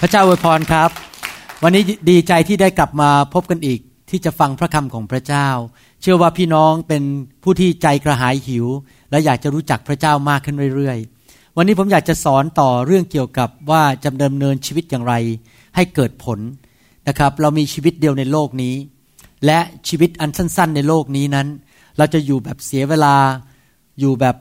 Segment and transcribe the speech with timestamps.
[0.00, 0.90] พระเจ้าอวยพรครับ
[1.62, 5.48] วันนี้ดีใจที่ได้กลับมาพบกันอีกที่จะฟังพระคำของพระเจ้า
[6.00, 7.02] เชื่อว่าพี่น้องเป็น
[7.42, 8.66] ผู้ที่ใจกระหายหิว
[9.10, 15.14] และอยากจะรู้จักพระเจ้ามากขึ้นเรื่อยๆ วันนี้ผมอยากจะสอนต่อเรื่องเกี่ยวกับว่าจะดำเนินชีวิตอย่างไร
[15.76, 16.38] ให้เกิดผล
[17.08, 18.74] นะครับ เรามีชีวิตเดียวในโลกนี้
[19.46, 19.58] และ
[19.88, 21.46] ชีวิตอันสั้น ๆ ในโลกนี้นั้น
[21.98, 23.16] เราจะอยู่แบบเสียเวลา
[24.00, 24.36] อยู่แบบ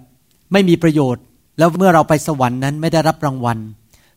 [0.52, 1.24] ไม่มีประโยชน์
[1.58, 3.58] แล้วเมื่อเราไปสวรรค์นั้นไม่ได้รับรางวัล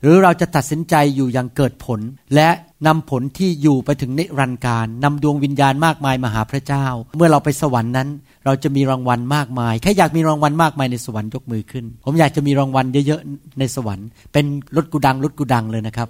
[0.03, 2.01] หรือเราจะตัดสินใจอยู่อย่างเกิดผล
[2.35, 2.49] และ
[2.87, 8.09] นำผลที่อยู่ไปถึงนิรันดร์การนำดวงวิญญาณมากมายมาหาพระเจ้า เมื่อเราไปสวรรค์นั้น
[8.45, 14.45] เราจะมีรางวัลมากมายใครอยากมีรางวัลมากมายในสวรรค์ยกมือขึ้น ผมอยากจะมีรางวัลเยอะๆในสวรรค์เป็น
[14.77, 16.09] รถกูดังรถกูดังเลยนะครับ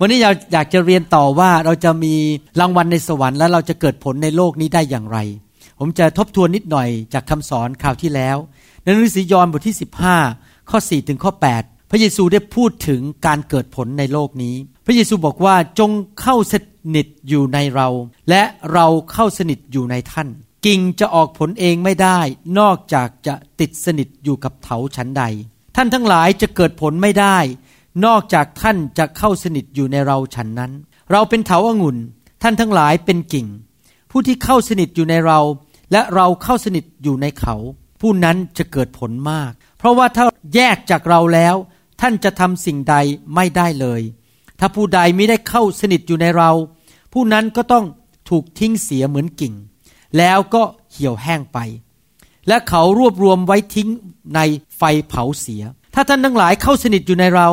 [0.00, 2.14] วันนี้เราอยากจะเรียนต่อว่าเราจะมี
[2.60, 5.18] รางวัลในสวรรค์และเราจะเกิดผลในโลกนี้ได้อย่างไร
[5.78, 8.36] ผมจะทบทวนนิดหน่อยจากคำสอนคราวที่แล้ว
[8.82, 9.76] ในหนังสือยอห์นบทที่
[10.22, 16.54] 15 ข้อ 4 ถึงข้อ 8 พระเยซูได้พูดถึงการเกิดผลในโลกนี้ พระเยซูบอกว่าจงเข้าส
[16.94, 17.88] นิทอยู่ในเรา
[18.28, 20.28] และเราเข้าสนิทอยู่ในท่าน
[20.66, 22.18] กิ่งจะออกผลเองไม่ได้
[22.58, 25.24] นอกจากจะติดสนิทอยู่กับเถาชั้นใด
[25.76, 27.38] ท่านทั้งหลายจะเกิดผลไม่ได้
[28.06, 30.72] นอกจากท่านจะเข้าสนิทอยู่ในเราฉันนั้น
[31.12, 31.96] เราเป็นเถาอางุ่น
[32.42, 33.46] ท่านทั้งหลายเป็นกิ่ง
[34.10, 35.40] ผู้ที่เข้าสนิทอยู่ในเรา
[35.92, 37.56] และเราเข้าสนิทอยู่ในเขา
[38.00, 40.24] ผู้นั้นจะเกิดผลมาก เพราะว่าถ้า
[40.54, 41.54] แยกจากเราแล้ว
[42.00, 42.96] ท่านจะทำสิ่งใด
[43.34, 44.02] ไม่ได้เลย
[44.58, 46.50] ถ้าผู้ใดไม่ได้เข้าสนิทอยู่ในเรา
[47.12, 47.84] ผู้นั้นก็ต้อง
[48.28, 49.54] ถูกทิ้งเสียเหมือนกิ่ง
[50.18, 51.58] แล้วก็เหี่ยวแห้งไป
[52.48, 53.88] และเขารวบรวมไว้ทิ้ง
[54.34, 54.40] ใน
[54.76, 55.62] ไฟเผาเสีย
[55.94, 57.48] ถ้าท่านทั้งหลายเข้าสนิทอยู่ในเรา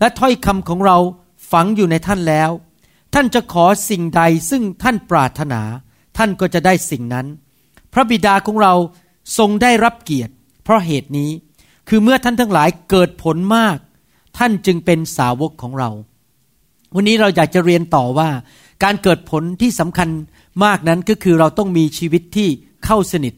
[0.00, 0.98] และถ้อยคำของเรา
[1.50, 2.50] ฝังอยู่ในท่านแล้ว
[3.14, 5.62] ท่านจะขอสิ่งใดซึ่งท่านปรารถนา
[6.16, 7.26] ท่านก็จะได้สิ่งนั้น
[7.92, 8.74] พระบิดาของเรา
[9.38, 10.32] ทรงได้รับเกียรติ
[10.64, 11.30] เพราะเหตุนี้
[11.88, 13.78] คือเมื่อท่านทั้งหลายเกิดผลมาก
[14.38, 15.90] ท่านจึงเป็นสาวกของเรา
[16.94, 18.28] วันนี้เราอยากจะเรียนต่อว่า
[18.84, 20.08] การเกิดผลที่สำคัญ
[20.64, 22.48] มากนั้นก็คือเราต้องมีชีวิตที่
[22.84, 23.34] เข้าสนิท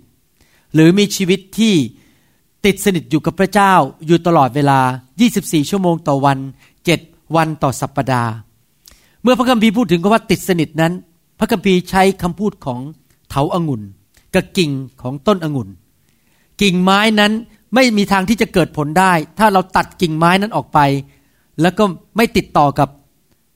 [0.74, 1.74] หรือมีชีวิตที่
[2.64, 3.72] ติดสนิทอยู่กับพระเจ้า
[4.06, 4.80] อยู่ตลอดเวลา
[5.24, 6.38] 24 ชั่วโมงต่อวัน
[6.86, 8.32] 7 วันต่อสัปปดาห์
[9.22, 10.92] เมื่อพระคัมภีร์พูดถึงคำว่าติดสนิทนั้น
[11.38, 12.80] พระคัมภีร์ใช้คำพูดของ
[13.28, 13.82] เถาอางุ่น
[14.34, 14.70] กับกิ่ง
[15.02, 15.68] ของต้นองุ่น
[16.62, 17.32] กิ่งไม้นั้น
[17.74, 20.78] ไม่มีทางที่จะเกิดผลได้ ถ้าเราตัดกิ่งไม้นั้นออกไป
[21.60, 21.84] แล้วก็
[22.16, 22.88] ไม่ติดต่อกับ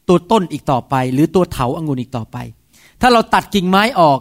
[0.09, 2.37] ตัวต้นอีกต่อไป หรือตัวเถาอางุ่นอีกต่อไป
[3.01, 4.19] ถ้าเราตัดกิ่งไม้ออก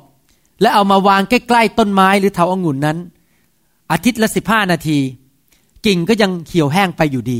[0.62, 2.98] และเอามาวางใกล้ๆต้นไม้หรือเถาอางุ่นนั้น
[3.92, 5.00] อาทิตย์ละสิบห้านาที
[5.86, 7.40] กิ่งก็ยังเหี่ยวแห้งไปอยู่ดี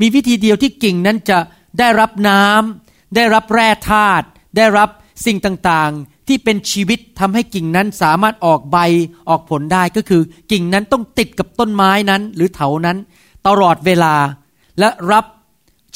[0.00, 1.38] มีวิธีเดียวที่กิ่งนั้นจะ
[1.78, 4.26] ได้รับน้ำได้รับแร่ธาตุ
[4.56, 4.88] ได้รับ
[5.26, 8.78] สิ่งต่างๆ ที่เป็นชีวิตทำให้กิ่งนั้นสามารถออกใบ
[9.28, 10.22] ออกผลได้ก็คือ
[10.52, 12.96] กิ่งนั้นต้องติดกับต้นไม้นั้น หรือเถานั้น
[13.46, 14.14] ตลอดเวลา
[14.78, 15.24] และรับ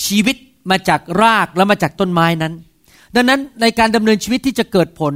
[0.05, 0.37] ชีวิต
[0.71, 2.53] มาจากรากและมาจากต้นไม้นั้น
[3.15, 5.15] ดังนั้นในการดำเนินชีวิตที่จะเกิดผล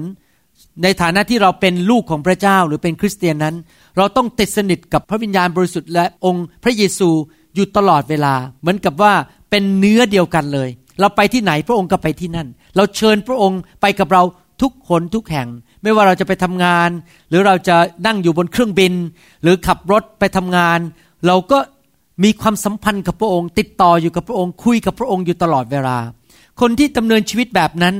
[0.82, 3.54] ในฐานะที่เราเป็นลูกของพระเจ้าหรือเป็นคริสเตียนนั้น
[3.96, 7.10] เราต้องติดสนิทกับพระวิญญาณบริสุทธิ์และองค์พระเยซู
[7.54, 9.12] อยู่ตลอดเวลา เหมือนกับว่า
[9.50, 10.68] เป็นเนื้อเดียวกันเลย
[11.00, 14.22] เราไปที่ไหนพระองค์ก็ไปที่นั่น เราเชิญพระองค์ไปกับเรา
[14.62, 15.48] ทุกคนทุกแห่ง
[15.82, 16.88] ไม่ว่าเราจะไปทำงาน
[17.28, 17.76] หรือเราจะ
[18.06, 18.92] นั่งอยู่บนเครื่องบิน
[19.42, 20.78] หรือขับรถไปทำงาน
[21.26, 21.58] เราก็
[22.24, 25.98] มีความสัมพันธ์กับพระองค์ ติดต่ออยู่กับพระองค์ คุยกับพระองค์อยู่ตลอดเวลา
[26.60, 27.94] คนที่ดำเนินชีวิตแบบนั้น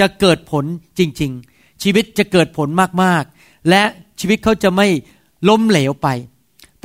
[0.00, 0.64] จะเกิดผล
[0.98, 2.68] จริง ๆ ชีวิตจะเกิดผล
[3.02, 3.82] มากๆ และ
[4.20, 4.86] ชีวิตเขาจะไม่
[5.48, 6.08] ล้มเหลวไป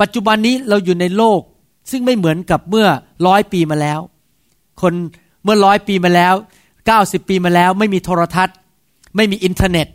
[0.00, 1.40] ปัจจุบันนี้เราอยู่ในโลก
[1.90, 2.86] ซึ่งไม่เหมือนกับเมื่อ
[3.26, 4.00] ร้อยปีมาแล้ว
[4.80, 4.94] คน
[5.44, 6.34] เมื่อร้อยปีมาแล้ว
[6.86, 8.56] เก้าสิบปีมาแล้ว ไม่มีโทรทัศน์
[9.16, 9.86] ไม่มีอินเทอร์เน็ต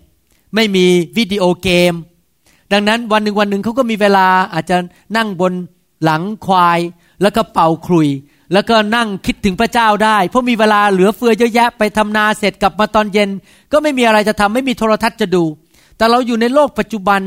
[0.55, 0.85] ไม่มี
[1.17, 1.93] วิดีโอเกม
[2.71, 4.77] ดังนั้นวันหนึ่งวันหนึ่งเขาก็มีเวลาอาจจะ
[5.17, 5.53] นั่งบน
[6.03, 6.79] หลังควาย
[7.21, 8.09] แล้วก็เป่าคลุย
[8.53, 13.29] แล้วก็นั่งคิดถึงพระเจ้าได้ เพราะมีเวลาเหลือเฟือเยอะแยะไปทำนาเสร็จกลับมาตอนเย็น
[13.71, 15.43] ก็ไม่มีอะไรจะทำไม่มีโทรทัศน์จะดู
[15.97, 17.21] แต่เราอยู่ในโลกปัจจุบัน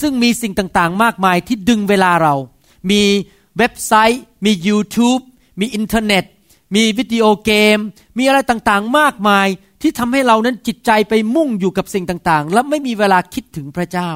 [0.00, 2.34] ซึ่งมีสิ่งต่างๆ มากมายที่ดึงเวลาเรา
[2.90, 3.02] มี
[3.58, 5.22] เว็บไซต์ มี YouTube
[5.60, 6.24] มีอินเทอร์เน็ต
[6.74, 7.78] มีวิดีโอเกม
[8.18, 9.46] มีอะไรต่างๆ มากมาย
[9.86, 14.10] ที่ทำให้เรานั้นจิตใจไปมุ่งอยู่กับสิ่งต่างๆ และไม่มีเวลาคิดถึงพระเจ้า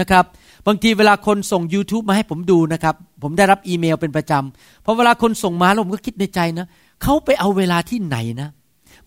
[0.00, 0.24] นะครับ
[0.66, 6.66] บางทีเวลาคนส่ง YouTube มาให้ผมดูนะครับ ผมได้รับอีเมลเป็นประจำพอเวลาคนส่งมาแล้วผมก็คิดในใจนะ
[7.02, 8.48] เขาไปเอาเวลาที่ไหนนะ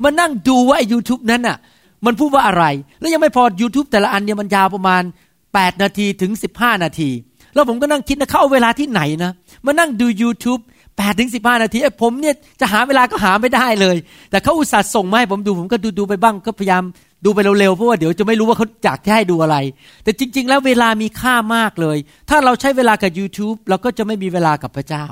[0.04, 1.58] มานั่งดูว่าไอ้ยูทูบนั้นอะ
[2.06, 2.64] มันพูดว่าอะไร
[3.00, 5.04] แล้วยังไม่พอ YouTube แต่ละอันเนี่ยมันยาวประมาณ
[5.46, 7.10] 8 นาทีถึง 15 นาที
[7.54, 9.32] แล้วผมก็นั่งคิดนะเขาเอาเวลาที่ไหนนะ
[9.66, 10.62] มานั่งดู YouTube
[10.96, 13.98] 8ถึง15นาทีผมเนี่ยจะหาเวลาก็หาไม่ได้เลย
[14.32, 16.84] แต่เขาอุตส่าห์ส่งมาให้ผมดูผมก็ดูดูไปบ้างก็พยายาม
[17.26, 19.58] ดูไปเร็วๆเพราะว่าเดี๋ยวจะไม่รู้ว่าเขาอยากให้ดูอะไร
[20.04, 21.98] แต่จริง ๆ แล้วเวลามีค่ามากเลย
[22.30, 25.06] ถ้าเราใช้เวลากับ YouTube เราก็จะไม่มีเวลากับพระเจ้า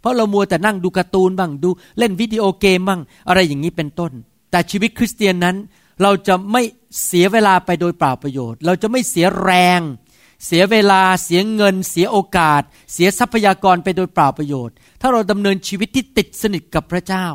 [0.00, 1.68] เพราะเรามัวแต่นั่งดูการ์ตูนบ้างดู
[1.98, 4.12] เล่นวิดีโอเกมบ้างอะไรอย่างนี้เป็นต้น
[4.50, 5.56] แต่ชีวิตคริสเตียนนั้น
[6.02, 6.62] เราจะไม่
[7.06, 9.80] เสียเวลาไปโดยเปล่าประโยชน์ เราจะไม่เสียแรง
[10.44, 12.62] เสียเวลาเสียเงิน เสียโอกาส
[12.92, 17.26] เสียทรัพยากรไปโดยเปล่าประโยชน์ ถ้าเราดำเนินชีวิตที่ติดสนิทกับพระเจ้า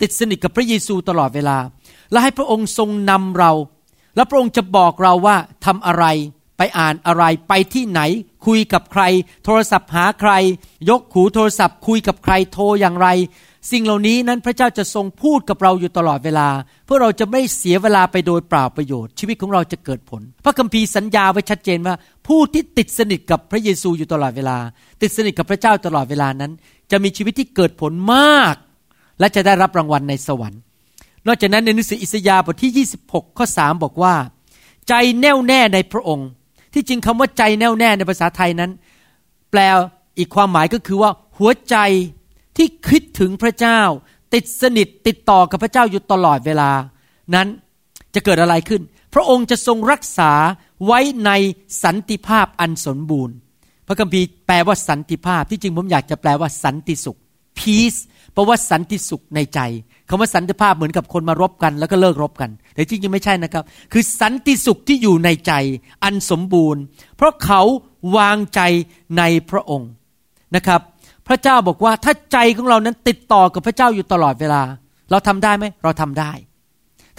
[0.00, 1.58] ติดสนิทกับพระเยซูตลอดเวลา
[2.10, 3.52] และให้พระองค์ทรงนำเรา
[4.16, 6.04] และพระองค์จะบอกเราว่าทำอะไร
[6.56, 8.00] ไปอ่านอะไรไปที่ไหน
[8.46, 9.02] คุยกับใคร
[9.44, 10.32] โทรศัพท์หาใคร
[10.90, 13.08] ยกหูโทรศัพท์ คุยกับใครโทรอย่างไร
[13.70, 16.48] สิ่งเหล่านี้นั้นพระเจ้าจะทรงพูดกับเราอยู่ตลอดเวลา
[16.84, 21.94] เพื่อเราจะไม่เสียเวลาไปโดยเปล่าประโยชน์ ชีวิตของเราจะเกิดผล พระคัมภีร์สัญญาไว้ชัดเจนว่า
[22.26, 24.58] ผู้ที่ติดสนิทกับพระเยซูอยู่ตลอดเวลา
[25.02, 26.52] ติดสนิทกับพระเจ้าตลอดเวลานั้น
[26.90, 28.54] จะมีชีวิตที่เกิดผลมาก
[29.18, 30.60] และจะได้รับรางวัลในสวรรค์
[31.26, 34.14] นอกจากนั้นในหนังสืออิสยาห์บทที่ 26 ข้อ 3 บอกว่า
[34.88, 36.28] ใจแน่วแน่ในพระองค์
[36.74, 38.70] ที่จริงคำว่าใจแน่วแน่ในภาษาไทยนั้น
[39.50, 39.60] แปล
[40.18, 41.76] อีกความหมายก็คือว่าหัวใจ
[42.60, 43.80] ที่คิดถึงพระเจ้า
[44.34, 46.70] ติดสนิทติดต่อกับพระเจ้าอยู่ตลอดเวลา
[47.34, 47.48] นั้น
[48.14, 48.82] จะเกิดอะไรขึ้น
[49.14, 50.32] พระองค์จะทรงรักษา
[50.86, 51.30] ไว้ใน
[51.84, 53.34] สันติภาพอันสมบูรณ์
[53.86, 57.18] พระคัมภีร์แปลว่าสันติภาพที่จริงผมอยากจะแปลว่าสันติสุข
[57.58, 58.00] peace
[58.32, 59.60] แปลว่าสันติสุขในใจ
[60.08, 65.52] คำว่าสันติภาพเหมือนกับคนมารบกัน แล้วก็เลิกรบกัน แต่จริงๆไม่ใช่นะครับ คือสันติสุขที่อยู่ในใจ
[66.04, 66.82] อันสมบูรณ์
[67.16, 67.62] เพราะเขา
[68.16, 68.60] วางใจ
[69.18, 69.90] ในพระองค์
[70.56, 70.80] นะครับ
[71.30, 74.62] พระเจ้าบอกว่าถ้าใจของเรานั้นติดต่อกับพระเจ้าอยู่ตลอดเวลา
[75.10, 76.32] เราทำได้ไหมเราทำได้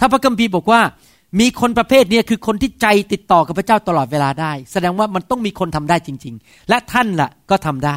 [0.00, 0.80] ้าพระคัมภีร์บอกว่า
[1.40, 7.96] มีคนประเภทนี้คือคนที่ใจติดต่อกับพระเจ้าตลอดเวลาได้ แสดงว่ามันต้องมีคนทำได้จริง ๆ และท่านละ่ะก็ทำได้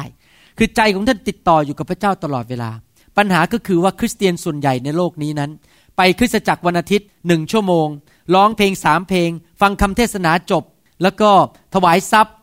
[0.58, 2.70] คือใจของท่านติดต่ออยู่กับพระเจ้าตลอดเวลา
[3.16, 5.50] ปัญหาก็คือว่าคริสเตียนส่วนใหญ่ในโลกนี้นั้น
[5.96, 7.86] ไปคริสตจักรวันอาทิตย์หนึ่งชั่วโมง
[8.34, 9.30] ร้องเพลงสามเพลง
[9.60, 10.64] ฟังคำเทศนาจบ
[11.02, 11.30] แล้วก็
[11.74, 12.34] ถวายทรัพย์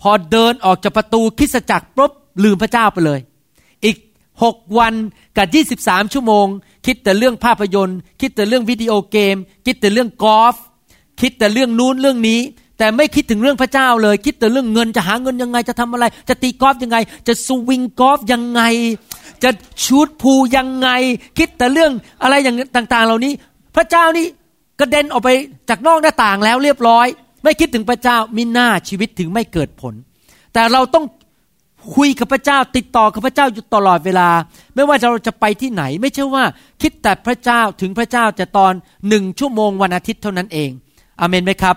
[0.00, 2.12] พอเดินออกจากประตูคริสตจักรปุ๊บ
[2.44, 3.20] ลืมพระเจ้าไปเลย
[3.84, 3.96] อีก
[4.42, 4.94] หกวัน
[5.36, 6.46] กับยี่สิบสามชั่วโมง
[6.86, 9.36] คิดแต่เรื่องภาพยนตร์ คิดแต่เรื่องวิดีโอเกม
[9.66, 10.54] คิดแต่เรื่องกอล์ฟ
[11.20, 12.40] คิดแต่เรื่องนู้นเรื่องนี้
[12.78, 16.96] แต่ไม่คิดถึงเรื่องพระเจ้าเลย คิดแต่เรื่องเงินจะหาเงินยังไงจะทำอะไร จะตีกอล์ฟยังไง
[17.28, 18.62] จะสวิงกอล์ฟยังไง
[19.44, 19.50] จะ
[19.84, 20.88] ชูดพูยังไง
[21.38, 21.92] คิดแต่เรื่อง
[22.22, 23.32] อะไรอย่างต่าง ๆ เหล่านี้
[23.76, 24.26] พระเจ้านี่
[24.80, 25.30] กระเด็นออกไป
[25.68, 27.06] จากนอกหน้าต่างแล้วเรียบร้อย
[27.44, 29.94] ไม่คิดถึงพระเจ้ามิน่าชีวิตถึงไม่เกิดผล
[30.54, 31.04] แต่เราต้อง
[31.96, 34.28] คุยกับพระเจ้าติดต่อกับพระเจ้าอยู่ตลอดเวลา
[34.74, 36.44] ไม่ว่าเราจะไปที่ไหน ไม่ใช่ว่า
[36.82, 38.72] คิดแต่พระเจ้าถึงพระเจ้าจะตอน
[39.08, 40.70] หนึ่งชั่วโมงวันอาทิตย์เท่านั้นเอง
[41.20, 41.76] อเมนไหมครับ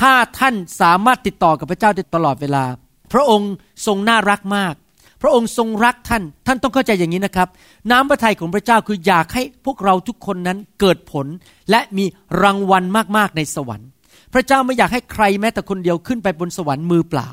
[0.00, 2.64] ถ้าท่านสามารถติดต่อกับพระเจ้าได้ตลอดเวลา
[3.12, 3.52] พระองค์
[3.86, 4.74] ทรงน่ารักมาก
[5.22, 7.48] พระองค์ทรงรักท่าน ท่านต้องเข้าใจอย่างนี้นะครับ
[7.90, 11.26] น้ำพระทัยของพระเจ้าคืออยากให้พวกเราทุกคนนั้นเกิดผล
[11.70, 12.04] และมี
[12.42, 12.84] รางวัล
[13.16, 13.88] มากๆในสวรรค์
[14.32, 17.28] พระเจ้าไม่อยากให้ใครแม้แต่คนเดียวขึ้นไปบนสวรรค์มือเปล่า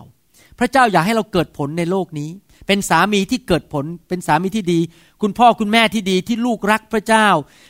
[0.59, 2.29] พระเจ้าอยากให้เราเกิดผลในโลกนี้
[2.67, 4.79] เป็นสามีที่เกิดผล เป็นสามีที่ดี
[5.21, 7.27] คุณพ่อคุณแม่ที่ดีที่ลูกรักพระเจ้า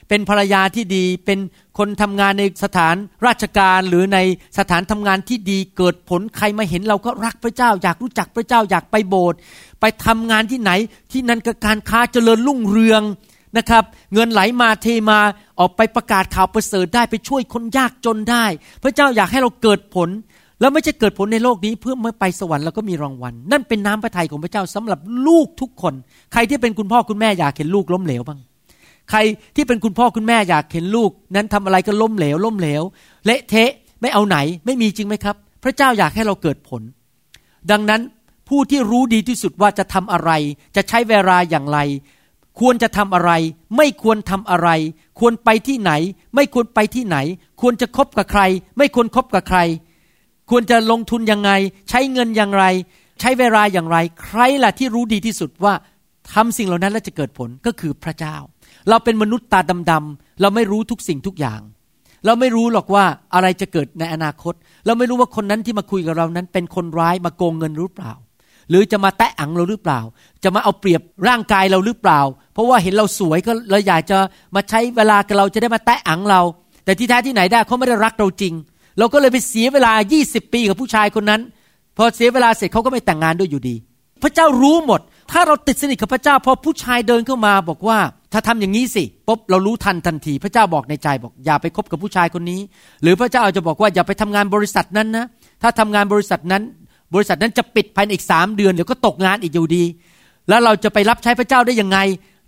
[0.10, 1.40] เป็นภรรยาที่ดี เป็น
[1.78, 4.20] คนทำงานในสถานราชการหรือใน
[4.58, 9.40] สถานทำงานที่ดีเกิดผลใครมาเห็นเราก็รักพระเจ้า อยากรู้จักพระเจ้าอยากไปโบสถ์
[9.82, 10.72] ไปทำงานที่ไหน
[11.12, 13.02] ที่นั่นก็การค้าเจริญรุ่งเรือง
[13.58, 15.20] นะครับเงินไหลมาเทมา
[15.60, 18.46] ออกไปประกาศข่าวประเสริฐได้ไปช่วยคนยากจนได้
[18.84, 20.10] พระเจ้าอยากให้เราเกิดผล
[20.60, 25.94] แล้วไม่ใช่เกิดผลในโลกนี้เพื่อเมื่อไปสวรรค์เราก็มีรางวัล นั่นเป็นน้ำพระทัยของพระเจ้าสำหรับลูกทุกคน
[26.34, 28.40] ใครที่เป็นคุณพ่อคุณแม่อยากเห็นลูกล้มเหลวบ้าง
[29.10, 29.20] ใคร
[29.56, 32.84] ที่เป็นคุณพ่อคุณแม่อยากเห็นลูก นั้นทำอะไรก็ล้มเหลวล้มเหลว
[33.26, 33.72] เละเทะ
[34.02, 36.82] ไม่เอาไหนไม่มีจริงไหมครับ พระเจ้าอยากให้เราเกิดผล
[37.72, 38.02] ดังนั้น
[38.50, 40.32] ผู้ที่รู้ดีที่สุดว่าจะทำอะไร
[40.76, 41.80] จะใช้เวลาอย่างไร
[42.60, 43.32] ควรจะทำอะไร
[43.78, 44.70] ไม่ควรทำอะไร
[45.20, 45.92] ควรไปที่ไหน
[46.36, 47.18] ไม่ควรไปที่ไหน
[47.62, 48.42] ควรจะคบกับใคร
[48.78, 49.60] ไม่ควรครบกับใคร
[50.50, 51.52] ควรจะลงทุนยังไง
[51.90, 52.66] ใช้เงินอย่างไร
[53.20, 55.74] ใช้เวลาอย่างไร ใครล่ะที่รู้ดีที่สุดว่า
[56.34, 58.36] ทำสิ่งเหล่านั้นแล้วจะเกิดผลก็คือพระเจ้า
[58.90, 59.60] เราเป็นมนุษย์ตา
[59.92, 61.62] ดำๆเราไม่รู้ทุกสิ่งทุกอย่าง
[62.26, 64.54] เราไม่รู้หรอกว่าอะไรจะเกิดในอนาคต
[64.86, 68.14] เราไม่รู้ว่าคนนั้นที่มาคุยกับเรานั้น เป็นคนร้ายมาโกงเงินหรือเปล่า
[68.70, 70.00] หรือจะมาแตะอังเราหรือเปล่า
[70.44, 72.20] จะมาเอาเปรียบร่างกายเราหรือเปล่า
[72.54, 74.18] เพราะว่าเห็นเราสวยก็เลยอยากจะ
[74.56, 76.42] มาใช้เวลากับเราจะได้มาแตะอังเรา
[76.86, 79.92] แต่ที่แท้ที่ไหนได้เขาไม่ได้รักเราจริงเเราก็เลยไปเสียเวลา
[80.24, 81.42] 20 ปีกับผู้ชายคนนั้น
[81.98, 83.76] พอเสียเวลาเสร็จเขาก็ไม่แต่งงานด้วยอยู่ดี
[84.24, 85.02] พระเจ้ารู้หมด
[85.32, 88.00] ถ้าเราติดสนิทกับพระเจ้า พอผู้ชายเดินเข้ามาบอกว่า
[88.34, 92.62] ถ้าทำอย่างนี้สิปุ๊บเรารู้ทันทันที พระเจ้าบอกในใจบอกอย่าไปคบกับผู้ชายคนนี้
[93.02, 95.26] หรือพระเจ้าอาจจะบอกว่าอย่าไปทำงานบริษัทนั้นนะ
[95.62, 96.64] ถ้าทำงานบริษัทนั้น
[97.14, 99.84] บริษัทนั้นจะปิดภายในอีกสามเดือนเดี๋ยวก็ตกงานอีกอยู่ดี
[100.50, 101.98] แล้วเราจะไปรับใช้พระเจ้าได้ยังไง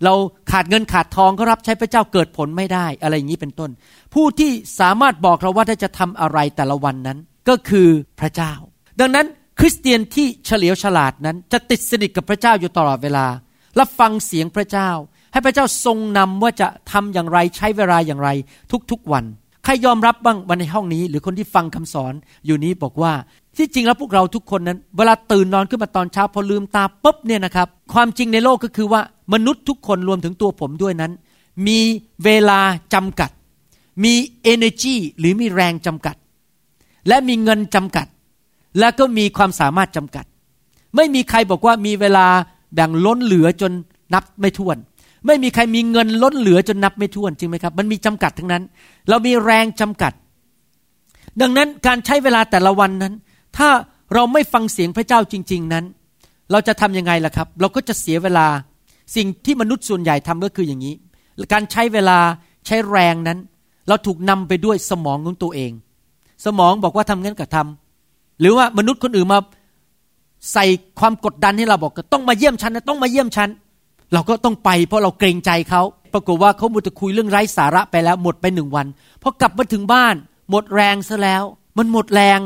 [0.04, 0.14] เรา
[0.50, 3.70] ขาดเงินขาดทองก็รับใช้พระเจ้าเกิดผลไม่ได้อะไรอย่างนี้เป็นต้น
[4.14, 7.88] ผู้ที่สามารถบอกเราว่าถ้าจะทำอะไรแต่ละวันนั้นก็คือ
[8.20, 8.52] พระเจ้า
[9.00, 9.26] ดังนั้น
[9.60, 13.26] คริสเตียนที่เฉลียวฉลาดนั้น จะติดสนิทกับพระเจ้าอยู่ตลอดเวลา
[13.78, 14.90] รับฟังเสียงพระเจ้า
[15.32, 18.28] ให้พระเจ้าทรงนำว่าจะทำอย่างไรใช้เวลาอย่างไร
[18.90, 19.24] ทุกๆวัน
[19.64, 22.12] ใครยอมรับบ้างวันในห้องนี้ หรือคนที่ฟังคำสอน
[22.46, 23.12] อยู่นี้บอกว่า
[23.56, 29.00] ที่จริงแล้วพวกเราทุกคนนั้น เวลาตื่นนอนขึ้นมาตอนเช้าพอลืมตาปุ๊บเนี่ยนะครับ ความจริงในโลกก็คือว่า
[29.32, 31.12] มนุษย์ทุกคนรวมถึงตัวผมด้วยนั้น
[31.66, 31.80] มี
[32.24, 32.60] เวลา
[32.94, 33.30] จำกัด
[34.04, 34.14] มี
[34.52, 36.16] energy หรือมีแรงจำกัด
[37.08, 38.06] และมีเงินจำกัด
[38.78, 40.24] และก็มีความสามารถจำกัด
[40.96, 42.26] ไม่มีใครบอกว่ามีเวลา
[42.74, 43.72] แบ่งล้นเหลือจน
[44.14, 44.76] นับไม่ถ้วน
[45.26, 48.62] ไม่มีใครมีเงินล้นเหลือจนนับไม่ถ้วนจริงไหมครับ มันมีจำกัดทั้งนั้น
[49.08, 50.12] เรามีแรงจำกัด
[51.40, 53.14] ดังนั้นการใช้เวลาแต่ละวันนั้น
[53.56, 53.68] ถ้า
[54.14, 55.84] เราไม่ฟังเสียงพระเจ้าจริง ๆนั้น
[56.50, 58.46] เราจะทำยังไงล่ะครับ เราก็จะเสียเวลา
[59.16, 60.94] สิ่งที่มนุษย์ส่วนใหญ่ทำก็คืออย่างนี้
[61.52, 62.18] การใช้เวลา
[62.66, 63.38] ใช้แรงนั้น
[63.88, 65.72] เราถูกนำไปด้วยสมองของตัวเอง
[66.44, 69.40] สมองบอกว่าทำงั้นก็ทำหรือว่ามนุษย์คนอื่นมา
[70.52, 70.64] ใส่
[71.00, 73.48] ความกดดันให้เราบอกต้องมาเยี่ยมฉันนะต้องมาเยี่ยมฉัน
[74.12, 78.86] เราก็ต้องไปเพราะเราเกรงใจเขาปรากฏว่าเขาหมดจะคุยเรื่องไร้สาระไปแล้วหมดไปหนึ่งวัน
[79.22, 80.14] พอกลับมาถึงบ้าน
[80.50, 81.42] หมดแรงซะแล้ว
[81.78, 82.40] มันหมดแรง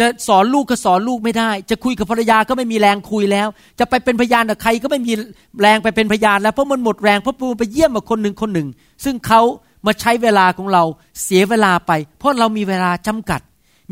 [0.04, 3.48] ะสอนลูกก็สอนลูกไม่ได้ จะคุยกับภรรยาก็ไม่มีแรงคุยแล้ว
[3.78, 5.12] จะไปเป็นพยานกับใครก็ไม่มี
[5.60, 8.68] แรงไปเป็นพยาน แล้วเพราะมันหมดแรงเพราะปูไปเยี่ยมกับคนหนึ่งคนหนึ่ง
[9.04, 9.40] ซึ่งเขา
[9.86, 10.82] มาใช้เวลาของเรา
[11.22, 13.40] เสียเวลาไป เพราะเรามีเวลาจำกัด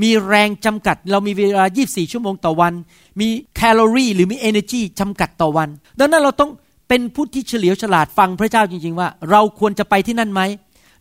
[0.02, 2.72] มีแรงจำกัด เรามีเวลา 24 ชั่วโมงต่อวัน
[3.20, 5.68] มีแคลอรี่หรือมี energy จำกัดต่อวัน
[5.98, 6.50] ดังนั้นเราต้อง
[6.88, 10.42] เป็นผู้ที่เฉลียวฉลาดฟังพระเจ้าจริง ๆ ว่า เราควรจะไปที่นั่นไหม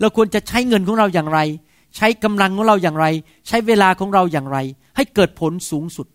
[0.01, 1.39] เราควรจะใช้เงินของเราอย่างไร
[1.97, 3.05] ใช้กำลังของเราอย่างไร
[3.47, 4.57] ใช้เวลาของเราอย่างไร
[4.95, 6.07] ให้เกิดผลสูงสุด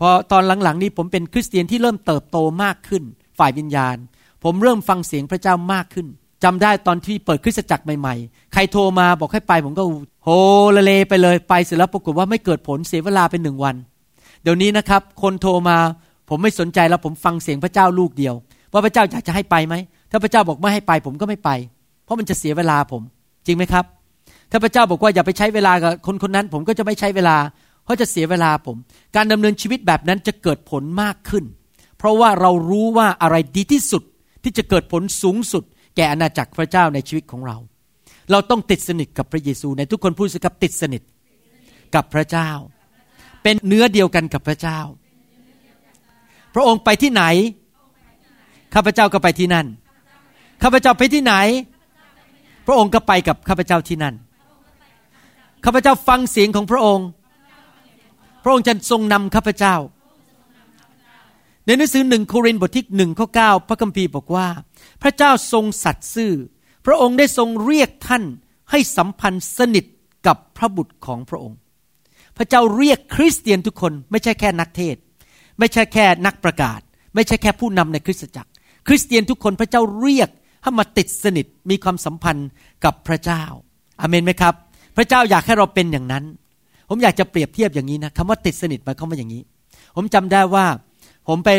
[0.00, 3.02] พอตอนหลังๆ นี้ผมเป็นคริสเตียนที่เริ่มเติบโตมากขึ้น
[3.38, 3.96] ฝ่ายวิญญาณ
[4.44, 6.06] ผมเริ่มฟังเสียงพระเจ้ามากขึ้น
[6.44, 9.82] จำได้ตอนที่เปิดคริสตจักรใหม่ๆ ใครโทรมาบอกให้ไป ผมก็
[10.24, 10.28] โฮ
[10.76, 13.76] ละเลไปเลยไปเสร็จแล้วปรากฏว่าไม่เกิดผลเสียเวลาเป็นหนึ่งวัน
[14.42, 15.78] เดี๋ยวนี้นะครับ คนโทรมา
[16.28, 18.34] ผมไม่สนใจแล้วผมฟังเสียงพระเจ้าลูกเดียว
[18.72, 19.74] ว่าพระเจ้าอยากจะให้ไปไหม
[20.10, 21.50] ถ้าพระเจ้าบอกไม่ให้ไป ผมก็ไม่ไป
[22.04, 23.02] เพราะมันจะเสียเวลาผม
[23.46, 23.84] จริงไหมครับ
[24.54, 27.36] ถ้าพระเจ้าบอกว่าอย่าไปใช้เวลากับคนคนนั้น ผมก็จะไม่ใช้เวลา
[27.84, 28.76] เพราะจะเสียเวลาผม
[29.16, 31.44] การดำเนินชีวิตแบบนั้นจะเกิดผลมากขึ้น
[31.98, 34.02] เพราะว่าเรารู้ว่าอะไรดีที่สุด
[34.42, 35.64] ที่จะเกิดผลสูงสุด
[35.96, 37.56] แก่อาณาจักรพระเจ้าในชีวิตของเรา
[38.30, 41.02] เราต้องติดสนิทกับพระเยซูในทุกคนพูดสิครับติดสนิท
[41.94, 42.50] กับพระเจ้า
[43.42, 44.78] เป็นเนื้อเดียวกันกับพระเจ้า
[46.54, 47.24] พระองค์ไปที่ไหน
[48.74, 49.66] ข้าพเจ้าก็ไปที่นั่น
[50.62, 51.34] ข้าพเจ้าไปที่ไหน
[52.66, 54.14] พระองค์ก็ไปกับข้าพเจ้าที่นั่น
[55.64, 57.08] ข้าพเจ้าฟังเสียงของพระองค์
[58.42, 59.74] พระองค์จะทรงนำข้าพเจ้า
[61.66, 64.48] ในหนังสือหนึ่งโครินธ์บทที่หนึ่งข้อเก้าพระคัมภีร์บอกว่า
[65.02, 66.32] พระเจ้าทรงสัตย์ซื่อ
[66.86, 68.24] พระองค์ได้ทรงเรียกท่าน
[68.70, 69.84] ให้สัมพันธ์สนิท
[70.26, 71.58] กับพระบุตรของพระองค์
[72.36, 74.96] พระเจ้าเรียกคริสเตียนทุกคนไม่ใช่แค่นักเทศ
[75.58, 76.80] ไม่ใช่แค่นักประกาศ
[77.14, 78.50] ไม่ใช่แค่ผู้นำในคริสตจักร
[78.88, 80.28] คริสเตียนทุกคนพระเจ้าเรียก
[80.62, 82.48] ให้มาติดสนิทมีความสัมพันธ์
[82.84, 83.42] กับพระเจ้า
[84.00, 84.54] อเมนไหมครับ
[84.96, 86.24] พระเจ้าอยากให้เราเป็นอย่างนั้น
[86.88, 89.42] ผมอยากจะเปรียบเทียบอย่างนี้นะคำว่าติดสนิทหมายความว่าอย่างนี้
[89.96, 90.66] ผมจำได้ว่า
[91.28, 91.50] ผมไป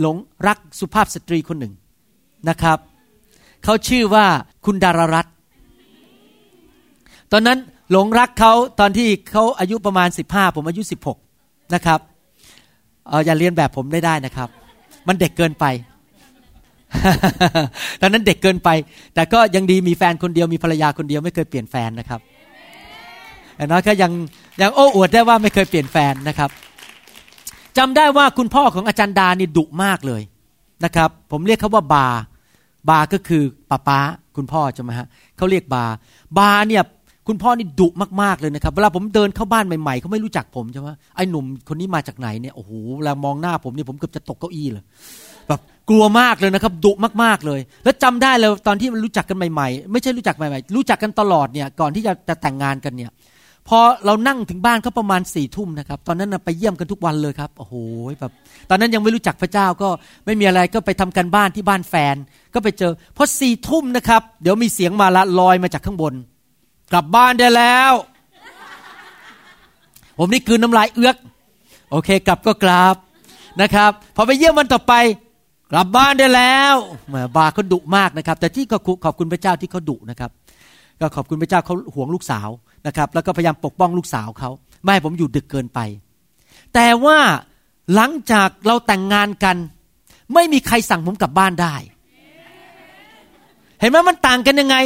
[0.00, 1.72] หลงรักสุภาพสตรีคนหนึ่ง
[2.48, 2.78] นะครับ
[3.64, 4.26] เขาชื่อว่า
[4.64, 5.26] คุณดารารัต
[7.32, 7.58] ตอนนั้น
[7.90, 11.18] หลงรักเขาตอนที่เขาอายุประมาณสิบห้าผมอายุสิบหก
[11.74, 12.00] นะครับ
[13.08, 14.48] เอออย่าเรียนแบบผมได้ได้นะครับ
[15.06, 15.64] มันเด็กเกินไป
[18.00, 18.68] ตอนนั้นเด็กเกินไป
[19.14, 22.20] แต่ก็ยังดีมีแฟนคนเดียวมีภรรยาคนเดียวไม่เคยเปลี่ยนแฟนนะครับ
[23.62, 24.12] อย่างน้อยก็ยัง
[24.60, 26.50] ยังโอ้อวดได้ว่าไม่เคยเปลี่ยนแฟนนะครับ
[27.78, 30.22] จำได้ว่าคุณพ่อของอาจารย์ดานี่ดุมากเลย
[30.84, 32.06] นะครับ ผมเรียกเขาว่าบา
[32.88, 33.98] บาก็คือป้าป้า
[34.36, 35.84] คุณพ่อใช่ไหมฮะเขาเรียกบา
[36.38, 36.82] บาเนี่ย
[37.28, 37.88] คุณพ่อนี่ดุ
[38.22, 44.84] มากๆเลยนะครับเวลาผมเดินเข้าบ้านใหม่ๆเขาไม่รู้จักผมใช่ไหมไอ้หนุ่มคนนี้มาจากไหนเนี่ยโอ้โหเวลามองหน้าผมเนี่ยผมเกือบจะตกเก้าอี้เลย
[45.48, 46.92] แบบกลัวมากเลยนะครับดุ
[47.22, 53.10] มากๆเลย แล้วจำได้เลยตอนที่มันรู้จักกันใหม่ๆ ไม่ใช่รู้จักใหม่ๆ รู้จักกันตลอดเนี่ยก่อนที่จะจะแต่งงานกันเนี่ย
[53.68, 57.74] พอเรานั่งถึงบ้านเขาประมาณสี่ทุ่มนะครับ ตอนนั้นไปเยี่ยมกันทุกวันเลยครับ โอ้โห
[58.20, 58.32] แบบ
[58.70, 59.88] ตอนนั้นยังไม่รู้จักพระเจ้าก็
[60.26, 62.16] ไม่มีอะไรก็ไปทำกันบ้านที่บ้านแฟน
[62.54, 66.14] ก็ไปเจอพอสี่ทุ่มนะครับ เดี๋ยวมีเสียงมาละลอยมาจากข้างบน
[66.92, 67.92] กลับบ้านได้แล้ว
[70.18, 71.16] ผมนี่คืนน้ำลายเอื้อก
[71.90, 72.96] โอเค กลับก็กลับ
[73.62, 74.94] นะครับ พอไปเยี่ยมวันต่อไป
[75.72, 76.74] กลับบ้านได้แล้ว
[77.08, 80.30] แหมบาเขาดุมากนะครับ แต่ที่ก็ขอบคุณพระเจ้าที่เขาดุนะครับ
[81.02, 82.48] ก็ขอบคุณพระเจ้าเขาห่วงลูกสาว
[82.86, 84.50] นะครับ แล้วก็พยายามปกป้องลูกสาวเขา
[84.82, 85.78] ไม่ให้ผมอยู่ดึกเกินไป
[86.74, 87.18] แต่ว่า
[87.94, 89.56] หลังจากเราแต่งงานกัน
[90.34, 91.74] ไม่มีใครสั่งผมกลับบ้านได้
[93.80, 94.76] เห็นไหมมันต่างกันยังไง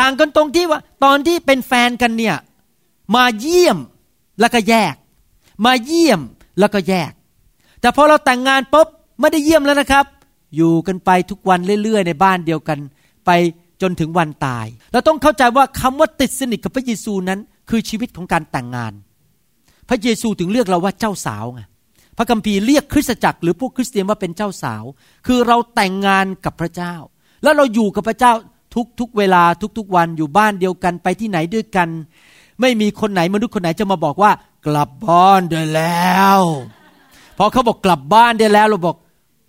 [0.00, 2.36] ต่างกันตรงที่ว่า ตอนที่เป็นแฟนกันเนี่ย
[3.16, 3.78] มาเยี่ยม
[4.40, 4.94] แล้วก็แยก
[5.64, 6.20] มาเยี่ยม
[6.58, 7.12] แล้วก็แยก
[7.80, 8.88] แต่พอเราแต่งงานปุ๊บ
[9.20, 10.04] ไม่ได้เยี่ยมแล้วนะครับ
[10.56, 12.78] อยู่กันไปทุกวันเรื่อยๆ ในบ้านเดียวกัน
[13.26, 13.30] ไป
[13.82, 17.40] จนถึงวันตาย เราต้องเข้าใจว่าคำว่าติดสนิทกับพระเยซูนั้น
[17.70, 18.92] คือชีวิตของการแต่งงาน
[19.88, 21.60] พระเยซูถึงเรียกเราว่าเจ้าสาวไง
[22.16, 24.84] พระคัมภีร์เรียกคริสตจักรหรือพวกคริสเตียนว่าเป็นเจ้าสาว
[25.26, 26.94] คือเราแต่งงานกับพระเจ้า
[27.42, 28.32] แล้วเราอยู่กับพระเจ้า
[28.74, 29.42] ทุกทุกเวลา
[29.78, 31.88] ทุกๆวันอยู่บ้านเดียวกันไปที่ไหนด้วยกัน
[32.60, 34.32] ไม่มีคนไหนมนุษย์คนไหนจะมาบอกว่า
[34.66, 36.40] กลับบ้านได้แล้ว
[37.38, 38.96] พอเขาบอกกลับบ้านได้แล้วเราบอก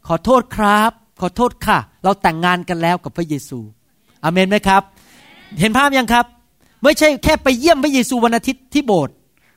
[0.07, 0.91] ขอโทษครับ
[1.21, 3.59] ขอโทษค่ะ เราแต่งงานกันแล้วกับพระเยซู
[4.27, 4.81] อเมนไหมครับ
[5.59, 6.25] เห็นภาพยังครับ
[6.83, 9.13] ไม่ใช่แค่ไปเยี่ยมพระเยซูวันอาทิตย์ที่โบสถ์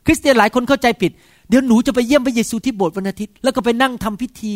[0.06, 1.12] คริสเตียนหลายคนเข้าใจผิด
[1.48, 4.54] เดี๋ยวหนูจะไปเยี่ยมพระเยซูที่โบสถ์วันอาทิตย์แล้วก็ไปนั่งทำพิธี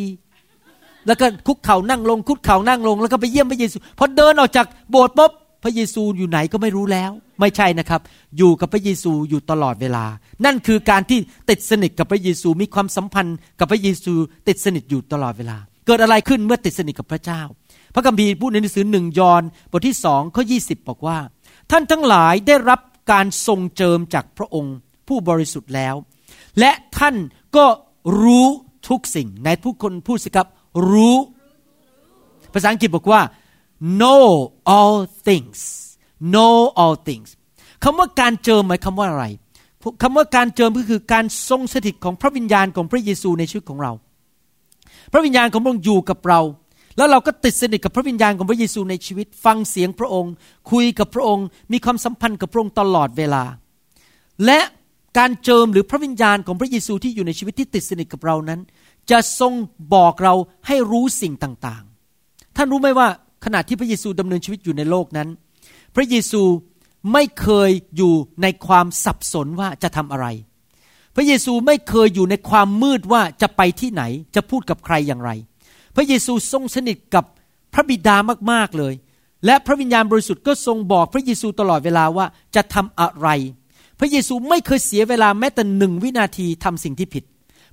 [1.07, 5.33] แล้วก็คุกเข่านั่งลง คุกเข่านั่งลง แล้วก็ไปเยี่ยมพระเยซูพอเดินออกจากโบสถ์ปุ๊บ
[5.65, 8.01] พระเยซูอยู่ไหนก็ไม่รู้แล้ว ไม่ใช่นะครับ
[8.39, 10.05] อยู่กับพระเยซูอยู่ตลอดเวลา
[10.45, 11.19] นั่นคือการที่
[11.51, 14.13] ติดสนิทกับพระเยซูมีความสัมพันธ์กับพระเยซู
[14.49, 15.57] ติดสนิทอยู่ตลอดเวลา
[15.87, 17.41] เกิดอะไรขึ้นเมื่อติดสนิทกับพระเจ้า
[17.95, 20.59] พระคัมภีร์พูดในหนังสือหนึ่งยอห์นบทที่สองข้อยี
[20.89, 21.19] บอกว่า
[21.71, 22.81] ท่านทั้งหลายได้รับ
[23.13, 24.77] การทรงเจิมจากพระองค์
[25.09, 25.95] ผู้บริสุทธิ์แล้ว
[26.59, 27.15] และท่าน
[27.57, 27.67] ก็
[28.21, 28.47] รู้
[28.89, 30.49] ทุกสิ่งในผู้คนพูดสิครับ
[30.91, 31.17] รู้
[32.53, 33.21] ภาษาอังกฤษบอกว่า
[34.01, 34.25] know
[34.77, 34.97] all
[35.27, 35.59] things
[36.35, 37.29] know all things
[37.85, 39.27] คำว่าการเจิมหมายคำว่าอะไร
[40.03, 43.93] คำว่าการเจิมก็คือการทรงสถิตของพระวิญญาณของพระเยซูในชีวิตของเรา
[45.13, 46.41] พระวิญญาณของพระองค์อยู่กับเรา
[46.97, 50.33] แล้วเราก็ติดสนิทกับพระวิญญาณของพระเยซูในชีวิต ฟังเสียงพระองค์
[50.73, 53.45] คุยกับพระองค์ มีความสัมพันธ์กับพระองค์ตลอดเวลา
[54.47, 54.61] และ
[55.19, 58.61] การเจิมหรือพระวิญญาณของพระเยซูที่อยู่ในชีวิตที่ติดสนิทกับเรานั้น
[59.11, 59.53] จะทรง
[59.95, 60.35] บอกเรา
[60.67, 63.09] ให้รู้สิ่งต่างๆ ท่านรู้ไหมว่า
[63.45, 65.29] ขณะที่พระเยซูดำเนินชีวิตอยู่ในโลกนั้น
[65.95, 66.43] พระเยซู
[67.13, 70.27] ไม่เคยอยู่ในความสับสนว่าจะทำอะไร
[71.17, 74.03] พระเยซูไม่เคยอยู่ในความมืดว่าจะไปที่ไหน
[74.35, 75.31] จะพูดกับใครอย่างไร
[75.95, 77.25] พระเยซูทรงสนิทกับ
[77.75, 78.17] พระบิดา
[78.53, 78.95] มากๆเลย
[79.47, 83.29] และพระวิญญาณบริสุทธิ์ก็ทรงบอกพระเยซูตลอดเวลาว่าจะทำอะไร
[84.01, 87.25] พระเยซูไม่เคยเสียเวลาแม้แต่หนึ่งวินาทีทำสิ่งที่ผิด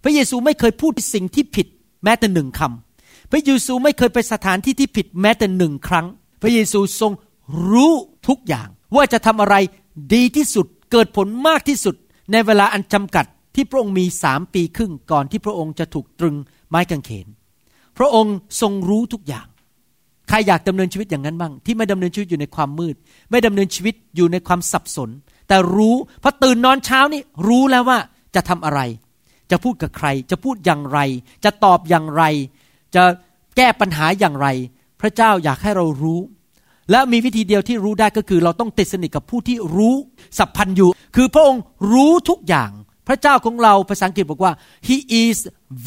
[0.03, 1.67] พระเยซูไม่เคยพูดสิ่งที่ผิด
[2.03, 6.07] แม้แต่หนึ่งคำพระเยซูไม่เคยไปสถานที่ที่ผิดแม้แต่หนึ่งครั้ง
[6.41, 7.12] พระเยซูทรง
[7.69, 7.93] รู้
[8.27, 9.55] ทุกอย่าง ว่าจะทำอะไร
[10.13, 11.95] ดีที่สุดเกิดผลมากที่สุด
[12.31, 16.36] ในเวลาอันจำกัดที่พระองค์มีสามปีครึ่งก่อนที่พระองค์จะถูกตรึง
[16.69, 17.27] ไม้กางเขน
[17.97, 19.47] พระองค์ทรงรู้ทุกอย่าง
[20.30, 22.95] ใครอยากดำเนินชีวิตอย่างนั้นบ้าง ที่ไม่ดำเนินชีวิตอยู่ในความมืด
[23.32, 25.10] ไม่ดำเนินชีวิตอยู่ในความสับสน
[25.47, 27.97] แต่รู้พอตื่นนอนเช้านี่รู้แล้วว่า
[28.36, 28.80] จะทำอะไร
[29.51, 30.99] จะพูดกับใคร จะพูดอย่างไร
[31.43, 32.23] จะตอบอย่างไร
[32.95, 33.04] จะ
[33.58, 34.47] แก้ปัญหาอย่างไร
[35.01, 36.19] พระเจ้าอยากให้เรารู้
[36.91, 39.95] และมีวิธีเดียวที่รู้ได้ก็คือ เราต้องติดสนิทกับผู้ที่รู้
[40.38, 41.62] สัพพันอยู่ คือพระองค์
[41.93, 42.71] รู้ทุกอย่าง
[43.08, 44.54] พระเจ้าของเราภาษาอังกฤษบอกว่า
[44.88, 45.38] he is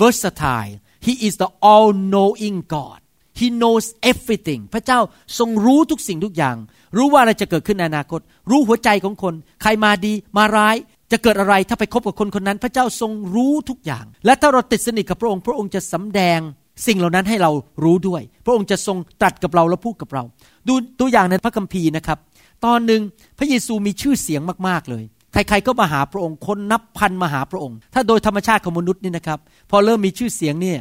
[0.01, 0.75] versatile
[1.07, 2.99] he is the all knowing God
[3.41, 4.99] he knows everything พระเจ้า
[5.39, 6.57] ทรงรู้ทุกสิ่งทุกอย่าง
[6.97, 10.77] รู้ว่าอะไรจะเกิดขึ้นในอนาคต รู้หัวใจของคน ใครมาดีมาร้าย
[11.13, 16.41] จะเกิดอะไรถ้าไปคบกับคนคนนั้น พระเจ้าทรงรู้ทุกอย่าง และถ้าเราติดสนิทกับพระองค์ พระองค์จะสำแดง
[16.87, 17.51] สิ่งเหล่านั้นให้เรา
[17.85, 20.23] รู้ด้วย พระองค์จะทรงตรัสกับเราและพูดกับเรา
[20.69, 22.19] ดูตัวอย่างในพระคัมภีร์นะครับ
[22.65, 23.01] ตอนหนึ่ง
[23.39, 29.39] พระเยซูมีชื่อเสียงมากๆเลย ใครๆก็มาหาพระองค์ คนนับพันมาหาพระองค์ ถ้าโดยธรรมชาติของมนุษย์นี่นะครับ
[29.71, 30.79] พอเริ่มมีชื่อเสียงเนี่ย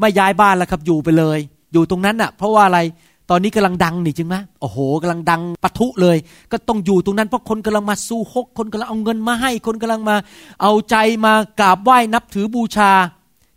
[0.00, 1.38] ไม่ย้ายบ้านแล้วครับอยู่ไปเลย
[1.72, 2.80] อยู่ตรงนั้นอะ เพราะว่าอะไร
[3.30, 6.16] ตอนนี้กำลังดังนี่จริงไหมโอ้โหกำลังดังปะทุเลย
[6.52, 10.16] ก็ต้องอยู่ตรงนั้นเพราะคนกำลังมาสู้ฮกคนกำลังเอาเงินมาให้ คนกำลังมา
[10.62, 12.90] เอาใจมากราบไหว้นับถือบูชา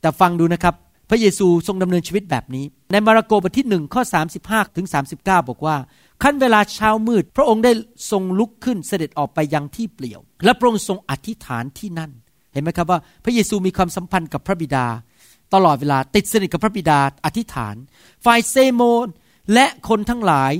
[0.02, 0.76] แต่ฟังดูนะครับ
[1.10, 4.02] พระเยซูทรงดำเนินชีวิตแบบนี้ ในมาระโกบทที่หนึ่งข้อ
[4.40, 5.18] 35 ถึง 39
[5.50, 5.76] บอกว่า
[6.24, 7.72] ขั้นเวลาเช้ามืด พระองค์ได้
[8.12, 12.12] ทรงลุกขึ้นเสด็จออกไปยังที่เปลี่ยว และพระองค์ทรงอธิษฐานที่นั่น
[12.54, 14.86] เห็นไหมครับว่า พระเยซูมีความสัมพันธ์กับพระบิดา
[15.54, 17.76] ตลอดเวลาติดสนิทกับพระบิดาอธิษฐาน
[18.26, 19.08] ฝ่ายเซโมน
[19.54, 20.54] และคนทั้งหลาย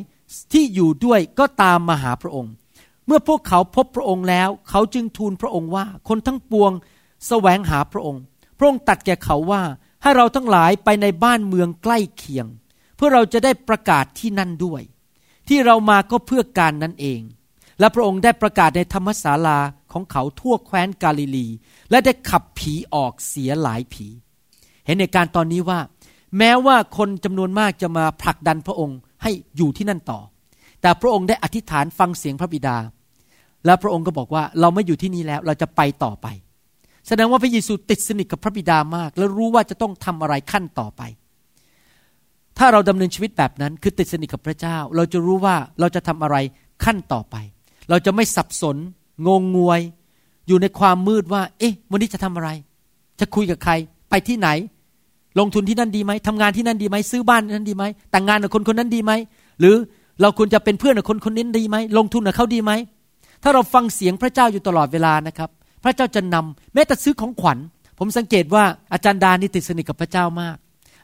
[0.54, 2.52] ที่อยู่ด้วยก็ตามมาหาพระองค์
[3.06, 6.72] เมื่อพวกเขาพบพระองค์แล้ว เขาจึงทูลพระองค์ว่า คนทั้งปวง
[7.28, 8.22] แสวงหาพระองค์
[8.58, 9.62] พระองค์ตัดแก่เขาว่า
[10.02, 12.48] ให้เราทั้งหลายไปในบ้านเมืองใกล้เคียง
[12.96, 14.82] เพื่อเราจะได้ประกาศที่นั่นด้วย
[15.48, 17.22] ที่เรามาก็เพื่อการนั้นเอง
[17.80, 19.60] และพระองค์ได้ประกาศในธรรมศาลา
[19.92, 21.48] ของเขาทั่วแคว้นกาลิลี
[21.92, 24.08] และได้ขับผีออกเสียหลายผี
[24.86, 25.80] เห็นในการตอนนี้ว่า
[26.38, 30.20] แม้ว่าคนจำนวนมากจะมาผลักดันพระองค์ให้อยู่ที่นั่นต่อ
[30.82, 32.78] แต่พระองค์ได้อธิษฐานฟังเสียงพระบิดา
[33.66, 36.28] และพระองค์ก็บอกว่าเราไม่อยู่ที่นี่แล้วเราจะไปต่อไป
[37.08, 41.02] แสดงว่าพระเยซูติดสนิทกับพระบิดามาก และรู้ว่าจะต้องทำอะไรขั้นต่อไป
[42.58, 46.38] ถ้าเราดำเนินชีวิตแบบนั้น คือติดสนิทกับพระเจ้า เราจะรู้ว่าเราจะทำอะไร
[46.84, 47.36] ขั้นต่อไป
[47.90, 48.78] เราจะไม่สับสน
[49.28, 49.82] งงงวย
[50.48, 52.50] อยู่ในความมืดว่า เอ๊ะ วันนี้จะทำอะไร
[53.20, 53.74] จะคุยกับใคร
[54.10, 54.50] ไปที่ไหน
[55.40, 59.12] ลงทุนที่นั่นดีไหมทำงานที่นั่นดีไหมซื้อบ้านนั้นดีไหมแต่งงานกับคนคนนั้นดีไหม
[59.60, 59.76] หรือ
[60.22, 62.72] เราควรจะเป็นเพื่อนกับคนคนนี้ดีไหมลงทุนกับเขาดีไหม
[63.44, 65.50] ถ้าเราฟังเสียงพระเจ้าอยู่ตลอดเวลานะครับ
[65.84, 67.58] พระเจ้าจะนำแม้แต่ซื้อของขวัญ
[68.00, 70.58] ผมสังเกตว่าอาจารย์ดานี่ติดสนิทกับพระเจ้ามาก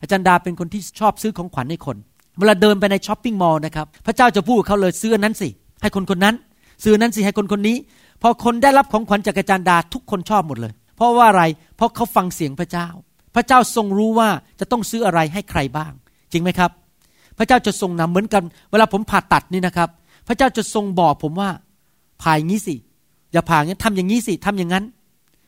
[0.03, 1.97] อาจารย์ดาเป็นคนที่ชอบซื้อของขวัญให้คน
[2.39, 5.49] เวลาเดินไปในช้อปปิ้งมอลล์นะครับ พระเจ้าจะพูดเขาเลยซื้อนั้นสิ
[5.81, 6.35] ให้คนคนนั้น
[6.83, 7.77] ซื้อนั้นสิให้คนคนนี้
[8.21, 11.43] พอคนได้รับของขวัญจากอาจารย์ดาทุกคนชอบหมดเลย เพราะว่าอะไร
[11.75, 12.87] เพราะเขาฟังเสียงพระเจ้า
[13.35, 15.91] พระเจ้าทรงรู้ว่าจะต้องซื้ออะไรให้ใครบ้าง
[16.31, 16.71] จริงไหมครับ
[17.37, 19.89] พระเจ้าจะทรงนำเหมือนกัน เวลาผมผ่าตัดนี่นะครับ
[20.27, 21.49] พระเจ้าจะทรงบอกผมว่า
[22.21, 22.75] ผ่าอย่างนี้สิ
[23.31, 24.85] อย่าผ่าอย่างนี้ทำอย่างนี้สิทำอย่างนั้น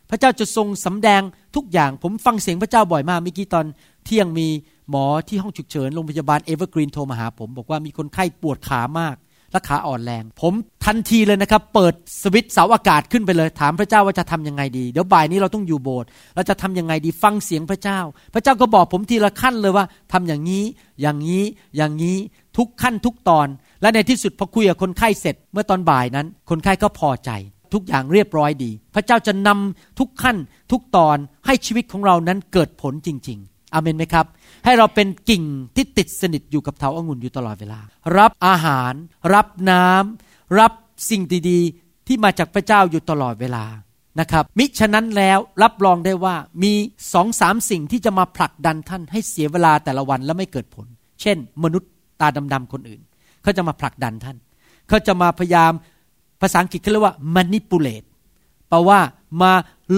[0.09, 1.21] พระเจ้าจะทรงสำแดง
[1.55, 3.65] ทุกอย่าง ผมฟังเสียงพระเจ้าบ่อยมากเมื่อกี้ตอน
[4.05, 4.47] เที่ยงมี
[4.89, 9.15] หมอที่ห้องฉุกเฉินโรงพยาบาลเอเวอร์กรีนโทรมาหาผมบอกว่ามีคนไข้ปวดขามาก
[9.51, 10.53] และขาอ่อนแรง ผม
[10.85, 17.99] ทันทีเลยนะครับ เปิดสวิตช์เสาอากาศขึ้นไปเลย ถามพระเจ้าว่าจะทำยังไงดี เดี๋ยวบ่ายนี้เราต้องอยู่โบสถ์เราจะทำยังไงดีฟังเสียงพระเจ้า
[18.33, 20.63] พระเจ้าก็บอกผมทีละขั้นเลยว่าทำอย่างนี้
[21.01, 21.43] อย่างนี้
[21.75, 22.17] อย่างนี้
[22.57, 23.47] ทุกขั้นทุกตอน
[23.81, 27.31] และในที่สุดพอคุยกับคนไข้เสร็จ เมื่อตอนบ่ายนั้น คนไข้ก็พอใจ
[27.73, 30.37] ทุกอย่างเรียบร้อยดี พระเจ้าจะนำทุกขั้น
[30.71, 34.25] ทุกตอนให้ชีวิตของเรานั้นเกิดผลจริง ๆ อเมนไหมครับ
[34.65, 35.43] ให้เราเป็นกิ่ง
[35.75, 37.79] ที่ติดสนิทอยู่กับเถาอางุ่นอยู่ตลอดเวลา
[38.17, 38.93] รับอาหาร
[39.33, 40.71] รับน้ำรับ
[41.09, 43.65] สิ่งดีๆ ที่มาจากพระเจ้าอยู่ตลอดเวลา
[44.19, 46.73] นะครับ มิฉะนั้นแล้วรับรองได้ว่ามี
[47.13, 50.87] สองสามสิ่งที่จะมาผลักดันท่านให้เสียเวลาแต่ละวันและไม่เกิดผล
[51.21, 51.89] เช่น มนุษย์
[52.21, 53.01] ตาดำๆคนอื่น
[53.43, 54.37] เขาจะมาผลักดันท่าน
[54.89, 55.71] เขาจะมาพยายาม
[56.41, 58.07] ภาษาอังกฤษเขาเรียกว่า manipulate
[58.69, 58.99] แปลว่า
[59.41, 59.51] มา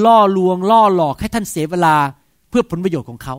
[0.05, 1.95] ล่อลวงล่อหลอกให้ท่านเสียเวลา
[2.49, 3.35] เพื่อผลประโยชน์ของเขา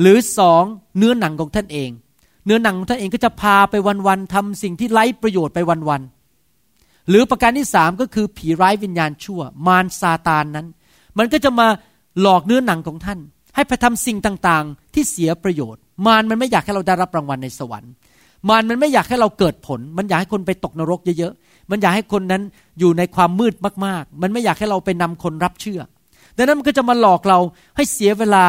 [0.00, 0.62] หรือสอง
[0.98, 1.90] เนื้อหนังของท่านเอง
[2.46, 3.74] เนื้อหนังของท่านเองก็จะพาไป
[4.06, 5.58] วันๆทำสิ่งที่ไร้ประโยชน์ไป
[5.88, 10.66] วันๆหรือประการที่สามก็คือผีร้ายวิญญาณชั่ว มารซาตานนั้น
[11.18, 11.66] มันก็จะมา
[12.20, 13.18] หลอกเนื้อหนังของท่าน
[13.54, 17.92] ให้ไปทำสิ่งต่างๆ ที่เสียประโยชน์ มารมันไม่อยากให้เราได้รับรางวัลในสวรรค์
[18.48, 22.42] มารมันไม่อยากให้เราเกิดผล มันอยากให้คนไปตกนรกเยอะๆมันอยากให้คนนั้น
[22.78, 23.54] อยู่ในความมืด
[23.86, 25.80] มากๆ มันไม่อยากให้เราไปนำคนรับเชื่อ
[26.36, 27.38] ดังนั้นมันก็จะมาหลอกเรา
[27.76, 28.44] ให้เสียเวลา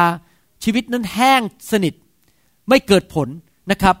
[0.64, 1.94] ชีวิตนั้นแห้งสนิท
[2.68, 3.28] ไม่เกิดผล
[3.70, 3.96] นะครับ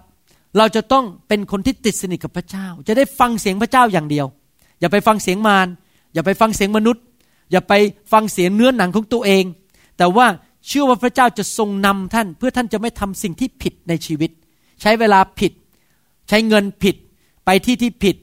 [0.58, 4.26] เราจะต้องเป็นคนที่ติดสนิทกับพระเจ้า จะได้ฟังเสียงพระเจ้าอย่างเดียว
[4.80, 5.68] อย่าไปฟังเสียงมาร
[6.14, 7.02] อย่าไปฟังเสียงมนุษย์
[7.50, 7.72] อย่าไป
[8.12, 9.44] ฟังเสียงเนื้อหนังของตัวเอง
[9.98, 10.26] แต่ว่า
[10.66, 14.30] เชื่อว่าพระเจ้าจะทรงนำท่าน เพื่อท่านจะไม่ทำสิ่งที่ผิดในชีวิต
[14.80, 15.52] ใช้เวลาผิด
[16.28, 16.96] ใช้เงินผิด
[17.44, 18.16] ไปที่ที่ผิด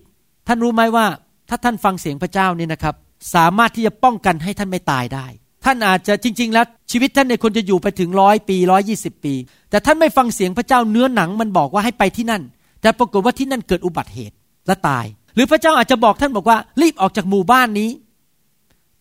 [0.47, 1.06] ท่านรู้ไหมว่า
[1.49, 2.95] ถ้าท่านฟังเสียงพระเจ้านี่นะครับ
[3.36, 5.25] สามารถที่จะป้องกันให้ท่านไม่ตายได้
[5.69, 9.34] ท่านอาจจะจริง ๆ แล้วชีวิตท่านในคนจะอยู่ไปถึงร้อยปีร้อยี่สิบปี
[9.69, 12.41] แต่ท่านไม่ฟังเสียงพระเจ้าเนื้อหนังมันบอกว่าให้ไปที่นั่น
[12.82, 14.36] แต่ปรากฏว่าที่นั่นเกิดอุบัติเหตุ
[14.67, 15.05] และตาย
[15.36, 17.89] หรือพระเจ้าอาจจะบอกท่านบอกว่ารีบออกจากหมู่บ้านนี้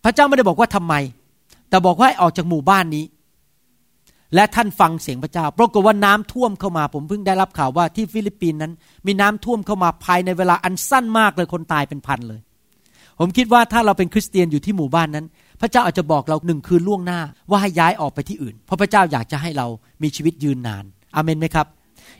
[0.04, 0.94] พระเจ้าไม่ได้บอกว่าทำไม
[1.68, 3.04] แต่บอกว่าให้ออกจากหมู่บ้านนี้
[4.34, 8.72] และท่านฟังเสียงพระเจ้า ปรากฏว่าน้ำท่วมเข้ามา ผมเพิ่งได้รับข่าวว่าที่ฟิลิปปินส์นั้น
[9.06, 12.40] มีน้ำท่วมเข้ามาภายในเวลาอันสั้นมากเลยคนตายเป็นพันเลย
[13.20, 15.26] ผมคิดว่าถ้าเราเป็นคริสเตียนอยู่ที่หมู่บ้านนั้น
[15.60, 19.66] พระเจ้าอาจจะบอกเราหนึ่งคืนล่วงหน้าว่าให้ย้ายออกไปที่อื่น เพราะพระเจ้าอยากจะให้เรา
[20.02, 21.66] มีชีวิตยืนนานอเมนไหมครับ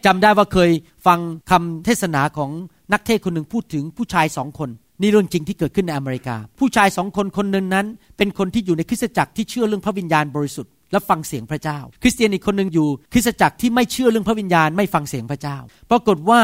[0.04, 0.70] จำได้ว่าเคย
[1.06, 1.18] ฟัง
[1.50, 2.50] คำเทศนาของ
[2.92, 4.70] นักเทศคนหนึ่งพูดถึงผู้ชายสองคน
[5.00, 15.56] นี่เรื่องจริงที่เกิดขึ้นในอเมริกา ผู้ชายสองคนคนหนึ่งนั้น เป็นคนที่อยู่ในคริสตจักรที่เชื่อเรื่องพระวิญญาณบริสุทธิ์และฟังเสียงพระเจ้า คริสเตียนอีกคนหนึ่งอยู่ คริสตจักรที่ไม่เชื่อเรื่องพระวิญญาณไม่ฟังเสียงพระเจ้า
[15.90, 16.40] ปรากฏว่า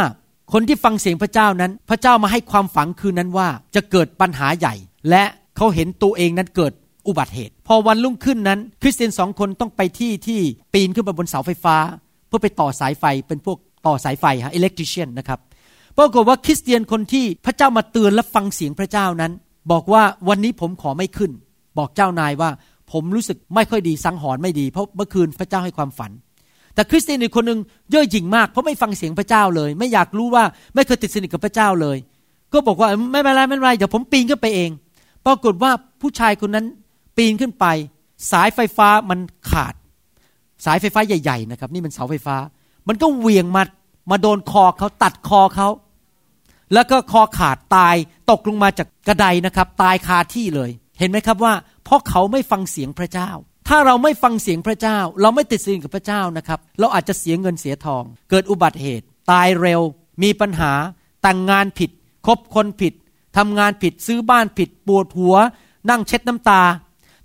[0.52, 4.74] คนที่ฟังเสียงพระเจ้านั้น พระเจ้ามาให้ความฝังคืนนั้นว่าจะเกิดปัญหาใหญ่
[5.10, 5.24] และ
[5.56, 6.72] เขาเห็นตัวเองนั้นเกิด
[7.08, 10.40] อุบัติเหตุ พอวันรุ่งขึ้นนั้น คริสเตียนสองคนต้องไปที่ที่
[10.74, 11.76] ปีนขึ้นไปบนเสาไฟฟ้า
[12.28, 15.38] เพื่อไปต่อสายไฟเป็นพวกต่อสายไฟฮะอิเล็กทริเชียนนะครับ
[15.98, 19.32] ปรากฏว่าคริสเตียนคนที่พระเจ้ามาเตือนและฟังเสียงพระเจ้านั้น
[19.72, 21.30] บอกว่าวันนี้ผมขอไม่ขึ้น
[21.78, 22.50] บอกเจ้านายว่า
[22.92, 26.10] ผมรู้สึกไม่ค่อยดีสังหรณ์ไม่ดี เพราะเมื่อคืนพระเจ้าให้ความฝัน
[26.74, 31.96] แต่คริสเตียนอีกคนหนึ่งเย่อหยิ่งมากเพราะไม่ฟังเสียงพระเจ้าเลย ไม่อยากรู้ว่าไม่เคยติดสนิทกับพระเจ้าเลย
[32.52, 34.70] ก็บอกว่าไม่เป็นไรไม่เป็นไรเดี๋ยวผมปีนขึ้นไปเอง
[35.26, 36.66] ปรากฏว่าผู้ชายคนนั้น
[37.16, 37.66] ปีนขึ้นไป
[38.30, 39.18] สายไฟฟ้ามัน
[39.50, 39.74] ขาด
[40.64, 42.36] สายไฟฟ้าใหญ่ๆนะครับ นี่มันเสาไฟฟ้า
[42.88, 43.62] มันก็เหวี่ยงมา
[44.10, 45.68] มาโดนคอเขาตัดคอเขา
[46.74, 47.96] แล้วก็คอขาดตาย
[48.30, 53.30] ตกลงมาจากกระไดนะครับ ตายคาที่เลย เห็นไหมครับว่า เพราะเขาไม่ฟังเสียงพระเจ้า
[53.68, 59.80] ถ้าเราไม่ฟังเสียงพระเจ้า เราไม่ติดสินกับพระเจ้านะครับ เราอาจจะเสียเงินเสียทอง เกิดอุบัติเหตุ ตายเร็ว
[60.22, 60.72] มีปัญหา
[61.22, 61.90] แต่งงานผิด
[62.26, 62.92] คบคนผิด
[63.36, 65.36] ทำงานผิด ซื้อบ้านผิด ปวดหัว
[65.90, 66.62] นั่งเช็ดน้ำตา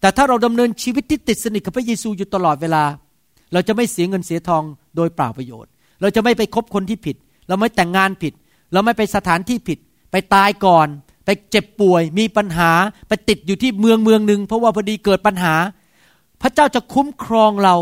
[0.01, 2.83] แต่ถ้าเราดำเนินชีวิตที่ติดสนิทกับพระเยซูอยู่ตลอดเวลา
[3.53, 4.63] เราจะไม่เสียเงินเสียทอง
[4.95, 7.15] โดยเปล่าประโยชน์ เราจะไม่ไปคบคนที่ผิด
[7.47, 8.33] เราไม่แต่งงานผิด
[8.73, 9.77] เราไม่ไปสถานที่ผิด
[10.11, 10.87] ไปตายก่อน
[11.25, 12.71] ไปเจ็บป่วย มีปัญหา
[13.07, 15.55] ไปติดอยู่ที่เมืองเมืองหนึ่งเพราะว่าพอดีเกิดปัญหา
[16.41, 17.75] พระเจ้าจะคุ้มครองเรา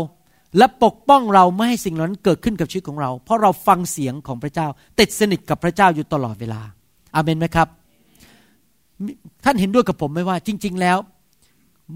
[0.58, 4.66] และปกป้องเราไม่ให้สิ่งนั้นเกิดขึ้นกับชีวิตของเรา เพราะเราฟังเสียงของพระเจ้า
[4.98, 6.60] ติดสนิทกับพระเจ้าอยู่ตลอดเวลา
[7.14, 7.68] อาเมนไหมครับ
[9.44, 10.98] ท่านเห็นด้วยกับผมไหมว่า จริง ๆ แล้ว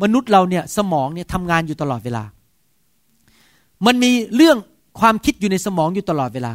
[0.02, 2.24] มนุษย์เราเนี่ยสมองเนี่ยทำงานอยู่ตลอดเวลา
[3.86, 4.56] มันมีเรื่อง
[5.00, 6.52] ความคิดอยู่ในสมองอยู่ตลอดเวลา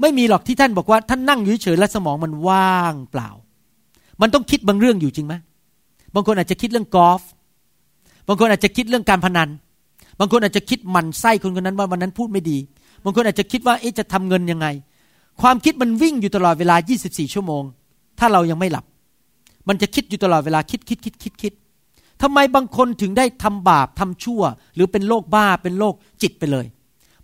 [0.00, 3.28] ไม่มีหรอกที่ท่านบอกว่าท่านนั่งอยู่เฉยและสมองมันว่างเปล่า
[4.20, 5.34] มันต้องคิดบางเรื่องอยู่จริงไหม
[6.14, 7.22] บางคนอาจจะคิดเรื่องกอล์ฟ
[8.28, 9.48] บางคนอาจจะคิดเรื่องการพนัน
[10.18, 12.58] บางคนอาจจะคิดมันไส้คนคนนั้นว่าวันนั้นพูดไม่ดี
[13.04, 14.66] บางคนอาจจะคิดว่าเอ๊ะจะทำเงินยังไง
[15.42, 17.62] ความคิดมันวิ่งอยู่ตลอดเวลา 24 ชั่วโมง
[18.18, 18.84] ถ้าเรายังไม่หลับ
[19.68, 21.52] มันจะคิดอยู่ตลอดเวลาคิดคิดคิดคิดคิด
[22.22, 24.42] ทำไมบางคนถึงได้ทำบาปทำชั่ว
[24.74, 26.66] หรือเป็นโรคบ้าเป็นโรคจิตไปเลย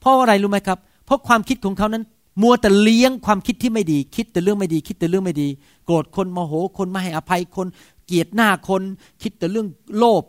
[0.00, 2.04] เพราะอะไรรู้ไหมครับ เพราะความคิดของเขานั้น
[2.42, 5.48] มัวแต่เลี้ยงความคิดที่ไม่ดี คิดแต่เรื่องไม่ดี คิดแต่เรื่องไม่ดี
[5.84, 7.66] โกรธคนโมโหคนไม่ให้อภัยคน
[8.06, 8.82] เกลียดหน้าคน
[9.22, 9.66] คิดแต่เรื่อง
[9.98, 10.22] โลภ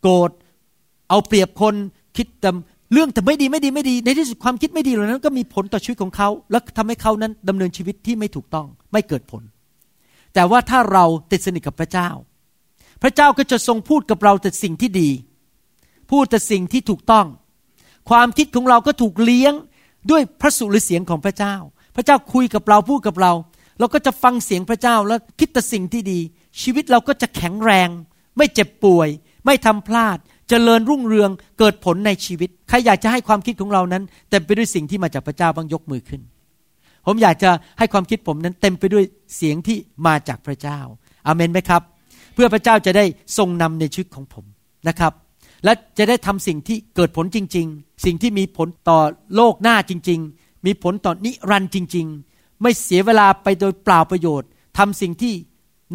[0.00, 0.30] โกรธ
[1.08, 1.74] เอาเปรียบคน
[2.16, 2.50] คิดแต่
[2.92, 9.42] เรื่องแต่ไม่ดีไม่ดีไม่ดี ในที่สุดความคิดไม่ดีเหล่านั้น ก็มีผลต่อชีวิตของเขา และทำให้เขานั้นดำเนินชีวิตที่ไม่ถูกต้อง ไม่เกิดผล
[10.34, 12.08] แต่ว่าถ้าเราติดสนิทกับพระเจ้า
[13.02, 15.10] พระเจ้าก็จะทรงพูดกับเราแต่สิ่งที่ดี
[16.10, 17.26] พูดแต่สิ่งที่ถูกต้อง
[18.10, 19.54] ความคิดของเราก็ถูกเลี้ยง
[20.10, 21.54] ด้วยพระสุรเสียงของพระเจ้า
[21.96, 23.32] พระเจ้าคุยกับเราพูดกับเรา
[23.78, 26.20] เราก็จะฟังเสียงพระเจ้าแล้วคิดแต่สิ่งที่ดี
[26.62, 27.88] ชีวิตเราก็จะแข็งแรง
[28.36, 29.08] ไม่เจ็บป่วย
[29.46, 36.20] ไม่ทำพลาดจเจริญรุ่งเรืองเกิดผลในชีวิต ใครอยากจะให้ความคิดของเรานั้นเต็มไปด้วยสิ่งที่มาจากพระเจ้าบ้างยกมือขึ้น
[37.06, 39.04] ผมอยากจะให้ความคิดผมนั้นเต็มไปด้วย
[39.36, 40.78] เสียงที่มาจากพระเจ้า
[41.26, 41.82] อาเมนไหมครับ
[42.38, 43.04] พื่อพระเจ้าจะได้
[43.38, 44.44] ทรงนำในชีวิตของผม
[44.88, 45.12] นะครับ
[45.64, 49.00] และจะได้ทำสิ่งที่เกิดผลจริง ๆ สิ่งที่มีผลต่อ
[49.36, 54.48] โลกหน้าจริง ๆ มีผลต่อนิรันดร์จริง ๆ ไม่เสียเวลาไปโดยเปล่าประโยชน์
[54.78, 55.34] ทำสิ่งที่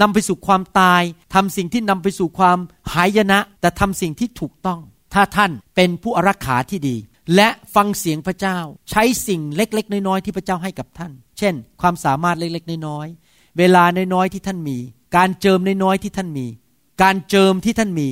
[0.02, 1.02] นำไปสู่ความตาย
[1.36, 2.58] ทำสิ่งที่นำไปสู่ความ
[2.94, 4.80] หายนะ แต่ทำสิ่งที่ถูกต้อง
[5.14, 6.96] ถ้าท่านเป็นผู้อารักขาที่ดี
[7.36, 8.58] และฟังเสียงพระเจ้า
[8.92, 13.23] ใช้สิ่งเล็กๆ น้อยๆ ที่พระเจ้าให้กับท่าน เช่น ความสามารถเล็กๆ น้อยๆ
[13.58, 14.78] เวลาน้อยๆที่ท่านมี
[15.18, 16.48] การเจิมน้อยๆที่ท่านมี
[17.04, 18.10] การเจิมที่ท่านมี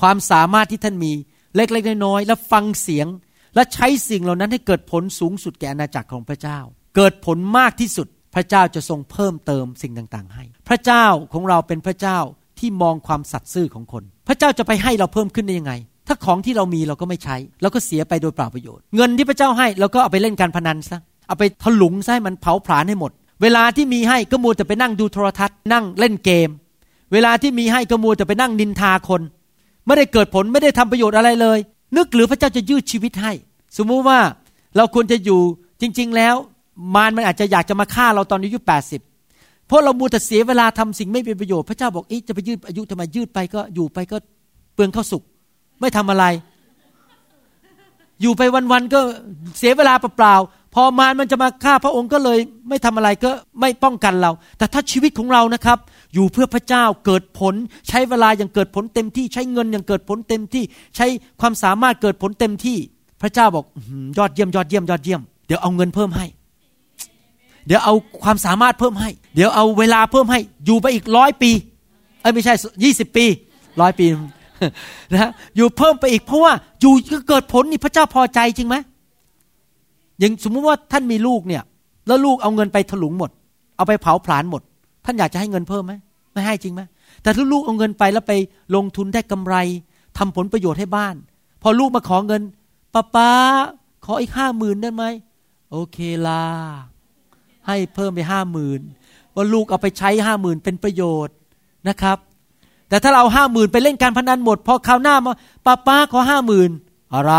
[0.00, 1.12] ความสามารถที่ท่านมี
[1.56, 3.06] เล็กๆน้อยๆและฟังเสียง
[3.54, 6.58] และใช้สิ่งเหล่านั้นให้เกิดผลสูงสุดแก่อาณาจักรของพระเจ้า
[6.96, 12.18] เกิดผลมากที่สุด พระเจ้าจะทรงเพิ่มเติมสิ่งต่างๆ ให้ พระเจ้าของเราเป็นพระเจ้า
[12.58, 15.72] ที่มองความสัตย์ซื่อของคน พระเจ้าจะไปให้เราเพิ่มขึ้นได้ยังไง
[16.08, 26.48] ถ้าของที่เรามีเราก็ไม่ใช้ เราก็เสียไปโดยเปล่าประโยชน์ เงินที่พระเจ้าให้เราก็เอาไปเล่นการพนันซะเอาไปถลุงซะให้มันเผาผลาญให้หมด เวลาที่มีให้ก็มัวแต่ไปนั่งดูโทรทัศน์ นั่งเล่นเกม
[27.12, 29.22] เวลาที่มีให้ก็มัวแต่ไปนั่งนินทาคน
[29.86, 31.58] ไม่ได้เกิดผลไม่ได้ทำประโยชน์อะไรเลย
[31.96, 33.32] นึกหรือพระเจ้าจะยืดชีวิตให้
[33.76, 34.18] สมมุติว่า
[34.76, 35.40] เราควรจะอยู่
[35.80, 36.34] จริง ๆ แล้ว
[36.94, 39.00] มารมันอาจจะอยากจะมาฆ่าเราตอนอายุแปดสิบ
[39.66, 44.16] เพราะเรามัวแต่เสียเวลาทำสิ่งไม่เป็นประโยชน์พระเจ้าบอกอ๊จะไปยืดอายุทำไมยืดไปก็อยู่ไปก็
[44.74, 45.22] เปลืองข้าวสุก
[45.80, 46.24] ไม่ทำอะไร
[48.22, 49.00] อยู่ไปวันๆก็
[49.58, 55.78] เสียเวลาเปล่าๆ พอมารมันจะมาฆ่าพระองค์ก็เลยไม่ทำอะไรก็ไม่ป้องกันเรา แต่ถ้าชีวิตของเรานะครับ
[56.14, 57.54] อยู่เพื่อพระเจ้าเกิดผล
[57.88, 60.64] ใช้เวลาอย่างเกิดผลเต็มที่ ใช้เงินอย่างเกิดผลเต็มที่
[60.96, 61.06] ใช้
[61.40, 62.78] ความสามารถเกิดผลเต็มที่
[63.22, 63.64] พระเจ้าบอก
[64.18, 66.26] ยอดเยี่ยมยอดเยี่ยมยอดเยี่ยมเดี๋ยวเอาเงินเพิ่มให้
[67.66, 71.50] เดี๋ยวเอาความสามารถเพิ่มให้ เดี๋ยวเอาเวลาเพิ่มให้ อยู่ไปอีกร้อยปี
[72.20, 73.26] เอ้ไม่ใช่ยี่สิบปี
[73.80, 74.06] ร้อยปี
[75.12, 78.76] นะอยู่เพิ่มไปอีกเพราะว่าอยู่ก็เกิดผลนี่พระเจ้าพอใจจริงไหม
[80.18, 81.62] อย่างสมมุติว่าท่านมีลูกเนี่ย
[82.06, 83.30] แล้วลูกเอาเงินไปถลุงหมด
[83.76, 84.62] เอาไปเผาผลาญหมด
[85.04, 85.92] ท่านอยากจะให้เงินเพิ่มไหม
[86.32, 86.82] ไม่ให้จริงไหม
[87.22, 88.32] แต่ถ้าลูกเอาเงินไปแล้วไป
[88.74, 89.54] ลงทุนได้กำไร
[90.18, 91.14] ทำผลประโยชน์ให้บ้าน
[91.62, 92.42] พอลูกมาขอเงิน
[92.94, 93.30] ป้าป้า
[94.04, 95.04] ขออีกห้าหมื่นได้ไหม
[95.70, 96.42] โอเคล่ะ
[97.66, 98.80] ให้เพิ่มไปห้าหมื่น
[99.34, 101.34] ว่าลูกเอาไปใช้ห้าหมื่นเป็นประโยชน์
[101.88, 102.18] นะครับ
[102.88, 105.32] แต่ถ้าเราห้าหมื่นไปเล่นการพนันหมด พอคราวหน้ามา
[105.66, 106.70] ป้าป้าขอห้าหมื่น
[107.14, 107.34] อะไร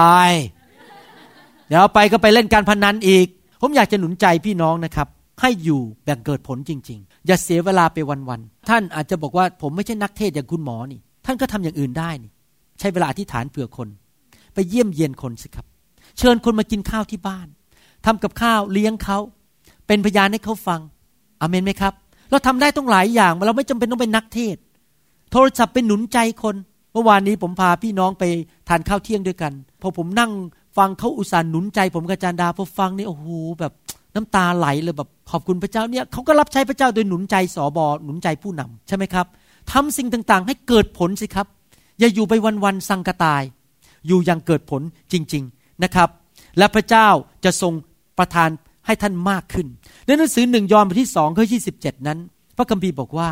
[1.67, 3.27] เดี๋ยวไปก็ไปเล่นการพนันอีก
[3.61, 5.07] ผมอยากจะหนุนใจพี่น้องนะครับ
[5.41, 7.97] ให้อยู่แบ่งเกิดผลจริง ๆ อย่าเสียเวลาไป
[8.29, 12.31] วันๆท่านอาจจะบอกว่าผมไม่ใช่นักเทศอย่างคุณหมอนี่ ท่านก็ทำอย่างอื่นได้นี่
[12.79, 13.87] ใช้เวลาอธิษฐานเผื่อคน
[14.53, 15.65] ไปเยี่ยมเยียนคนสิครับ
[16.17, 17.47] เชิญคนมากินข้าวที่บ้าน
[18.05, 19.17] ทำกับข้าวเลี้ยงเขา
[19.87, 20.79] เป็นพยานให้เขาฟัง
[21.41, 21.93] อเมนไหมครับ
[22.31, 24.57] เราทำได้ต้องหลายอย่างเราไม่จำเป็นต้องเป็นนักเทศ
[25.31, 26.55] โทรศัพท์ไปหนุนใจคน
[26.93, 28.23] เมื่อวานนี้ผมพาพี่น้องไป
[28.69, 30.31] ทานข้าวเที่ยงด้วยกัน พอผมนั่ง
[30.77, 33.27] ฟังเขาอุตส่าห์หนุนใจ ผมกับจารดาพอฟังนี่โอ้โห
[33.59, 33.73] แบบ
[34.15, 39.25] น้ำตาไหลเลยแบบขอบคุณพระเจ้าเนี่ยเขาก็รับใช้พระเจ้าโดยหนุนใจสอบอหนุนใจผู้นำใช่ไหมครับ
[39.71, 41.47] ทำสิ่งต่างๆ ให้เกิดผลสิครับ
[41.99, 43.41] อย่าอยู่ไปวันๆสังกตาย
[44.07, 46.09] อยู่อย่างเกิดผลจริง ๆนะครับ
[46.57, 47.07] และพระเจ้า
[47.45, 47.73] จะทรง
[48.17, 48.49] ประทาน
[48.85, 49.67] ให้ท่านมากขึ้น
[50.05, 52.19] ในหนังสือหนึ่งยอห์นบทที่สองข้อที่สิบเจ็ดนั้น
[52.57, 53.29] พระคัมภีร์บอกว่า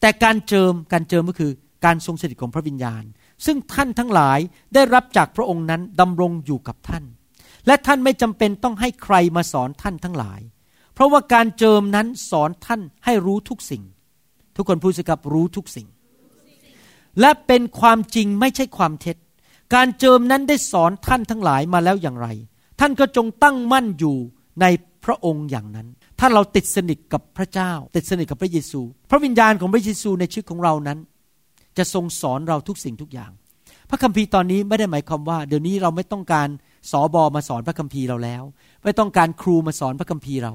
[0.00, 1.50] แต่การเจิมการเจิมก็คือ
[1.84, 3.02] การทรงสถิตของพระวิญญาณ
[3.44, 4.38] ซึ่งท่านทั้งหลาย
[4.74, 7.04] ได้รับจากพระองค์นั้นดำรงอยู่กับท่าน
[7.66, 10.40] และท่านไม่จำเป็นต้องให้ใครมาสอนท่านทั้งหลาย
[10.94, 13.82] เพราะว่าการเจิมนั้นสอนท่านให้รู้ทุกสิ่ง
[14.56, 15.86] ทุกคนพูดสิครับรู้ทุกสิ่ง
[17.20, 19.16] และเป็นความจริงไม่ใช่ความเท็จ
[19.74, 22.28] การเจิมนั้นได้สอนท่านทั้งหลายมาแล้วอย่างไร
[22.80, 24.16] ท่านก็จงตั้งมั่นอยู่
[24.60, 24.66] ใน
[25.04, 25.88] พระองค์อย่างนั้น
[26.20, 30.98] ถ้าเราติดสนิทกับพระเจ้า ติดสนิทกับพระเยซู พระวิญญาณของพระเยซูในชีวิตของเรานั้น
[31.78, 33.30] จะทรงสอนเราทุกสิ่งทุกอย่าง
[33.90, 36.48] พระคัมภีร์ตอนนี้ไม่ได้หมายความว่า เดี๋ยวนี้เราไม่ต้องการ
[36.90, 38.42] สอบอมาสอนพระคัมภีร์เราแล้ว
[38.84, 40.52] ไม่ต้องการครูมาสอนพระคัมภีร์เรา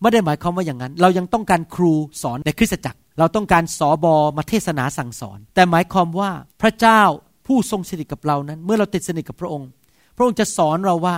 [0.00, 1.92] ไม่ได้หมายความว่าอย่างนั้น เรายังต้องการครู
[2.22, 6.30] สอนในคริสตจักร เราต้องการสอบอมาเทศนาสั่งสอน แต่หมายความว่า
[6.62, 7.02] พระเจ้า
[7.46, 9.68] ผู้ทรงสนิทกับเรานั้น เมื่อเราติดสนิทกับพระองค์
[10.16, 11.16] พระองค์จะสอนเราว่า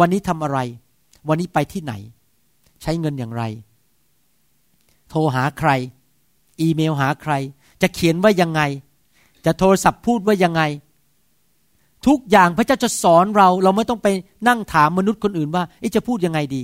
[0.00, 0.58] วันนี้ทำอะไร
[1.28, 1.92] วันนี้ไปที่ไหน
[2.82, 3.42] ใช้เงินอย่างไร
[5.08, 5.70] โทรหาใคร
[6.60, 7.32] อีเมลหาใคร
[7.82, 8.62] จะเขียนว่ายังไง
[9.44, 10.62] จะโทรศัพท์พูดว่ายังไง
[12.06, 14.08] ทุกอย่างพระเจ้าจะสอนเรา เราไม่ต้องไป
[14.48, 15.64] นั่งถามมนุษย์คนอื่นว่า
[15.96, 16.62] จะพูดยังไงดี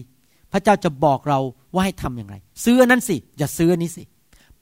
[0.53, 1.39] พระเจ้าจะบอกเรา
[1.75, 4.03] ว่าให้ทำอย่างไร ซื้อนั้นสิ อย่าซื้อนี้สิ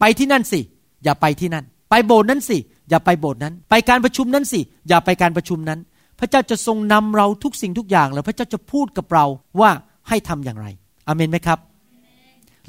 [0.00, 0.60] ไปที่นั่นสิ
[1.04, 2.58] อย่าไปที่นั่น ไปโบสถ์นั้นสิ
[2.90, 5.80] อย่าไปโบสถ์นั้น ไปการประชุมนั้นสิ อย่าไปการประชุมนั้น
[6.18, 9.24] พระเจ้าจะทรงนำเราทุกสิ่งทุกอย่าง แล้วพระเจ้าจะพูดกับเรา
[9.60, 9.70] ว่า
[10.08, 10.66] ให้ทำอย่างไร
[11.06, 11.58] อเมนไหมครับ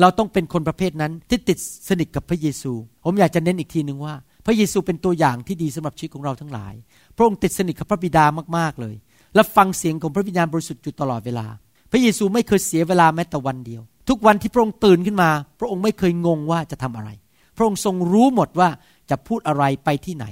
[0.02, 1.58] เราต้องเป็นคนประเภทนั้นที่ติด
[1.90, 2.72] สนิทกับพระเยซู
[3.06, 4.14] ผมอยากจะเน้นอีกทีหนึ่งว่า
[4.46, 6.74] พระเยซูเป็นตัวอย่างที่ดีสำหรับชีวิตของเราทั้งหลาย
[7.16, 8.26] พระองค์ติดสนิทกับพระบิดา
[8.58, 8.96] มากๆเลย
[9.36, 11.46] และฟังเสียงของพระวิญญาณบริสุทธิ์อยู่ตลอดเวลา
[11.92, 15.30] พระเยซูไม่เคยเสียเวลาแม้แต่วันเดียว ทุกวันที่พระองค์ตื่นขึ้นมา
[15.60, 17.10] พระองค์ไม่เคยงงว่าจะทำอะไร
[17.58, 18.70] พระองค์ทรงรู้หมดว่า
[19.10, 20.26] จะพูดอะไรไปที่ไหน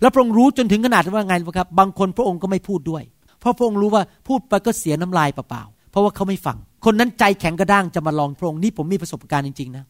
[0.00, 3.02] และพระองค์รู้จนถึงขนาดว่าไงครับ บางคนพระองค์ก็ไม่พูดด้วย
[3.40, 9.84] เพราะพระองค์รู้ว่าพูดไปก็เสียน้ำลายเปล่า เพราะว่าเขาไม่ฟัง คนนั้นใจแข็งกระด้างจะมาลองพระองค์นี่ผมมีประสบการณ์จริงๆนะ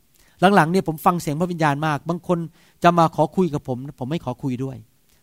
[0.55, 2.39] หลังๆเนี่ยผมฟังเสียงพระวิญญาณมาก บางคน
[2.85, 4.77] จะมาขอคุยกับผม ผมไม่ขอคุยด้วย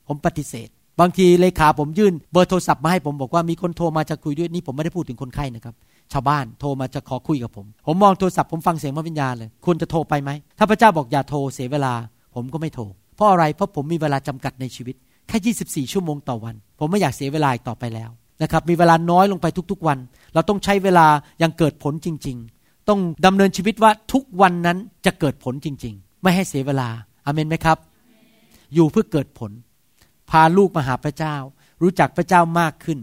[0.08, 5.76] ผมปฏิเสธ บางทีเลขาผมยื่นเบอร์โทรศัพท์มาให้ผมบอกว่ามีคนโทรมาจะคุยด้วยนี่ผมไม่ได้พูดถึงคนไข้นะครับ
[6.13, 11.94] ชาวบ้านโทรมาจะขอคุยกับผม ผมมองโทรศัพท์ผมฟังเสียงพระวิญญาณเลยควรจะโทรไปไหมถ้าพระเจ้าบอกอย่าโทรเสียเวลา
[12.36, 12.84] ผมก็ไม่โทร
[13.15, 14.96] เพราะอะไรเพราะผมมีเวลาจำกัดในชีวิต
[15.28, 18.10] แค่ 24 ชั่วโมงต่อวัน ผมไม่อยากเสียเวลาอีกต่อไปแล้ว
[18.41, 19.97] นะครับมีเวลาน้อยลงไปทุกๆวัน
[20.34, 21.08] เราต้องใช้เวลา
[21.39, 26.89] อย่างเกิดผลจริง ๆ ต้องดำเนินชีวิตว่าทุกวันนั้นจะเกิดผลจริง ๆ ไม่ให้เสียเวลา
[27.25, 27.78] อเมนไหมครับ
[28.73, 29.52] อยู่เพื่อเกิดผล
[30.30, 31.36] พาลูกมาหาพระเจ้า
[31.82, 32.99] รู้จักพระเจ้ามากขึ้น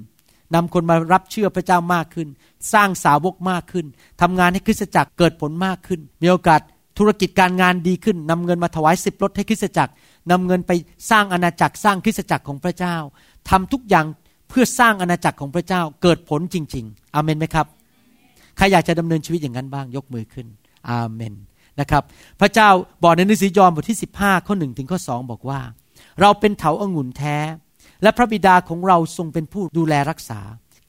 [0.55, 2.29] นำคนมารับเชื่อพระเจ้ามากขึ้น
[2.73, 3.87] สร้างสาวกมากขึ้น
[4.21, 6.61] ทำงานให้คริสตจักรเกิดผลมากขึ้น มีโอกาส
[6.99, 9.93] ธุรกิจการงานดีขึ้นนำเงินมาถวายสิบรถให้คริสตจักร
[10.31, 10.73] นำเงินไป
[11.11, 12.97] สร้างอาณาจักรสร้างคริสตจักรของพระเจ้า
[13.51, 14.07] ทำทุกอย่าง
[14.49, 17.67] เพื่อสร้างอาณาจักรของพระเจ้าเกิดผลจริง ๆ อาเมนไหมครับ
[18.57, 20.47] ใครอยากจะดำเนินชีวิตอย่างนั้นบ้างยกมือขึ้น
[20.91, 21.35] อาเมน
[21.81, 22.03] นะครับ
[22.41, 22.69] พระเจ้า
[23.03, 25.61] บอกในหนังสือยอห์นบทที่ 15 ข้อหนึ่งถึงข้อสองบอกว่า
[26.21, 27.37] เราเป็นเถาอางุ่นแท้
[28.03, 30.41] และพระบิดาของเราทรงเป็นผู้ดูแลรักษา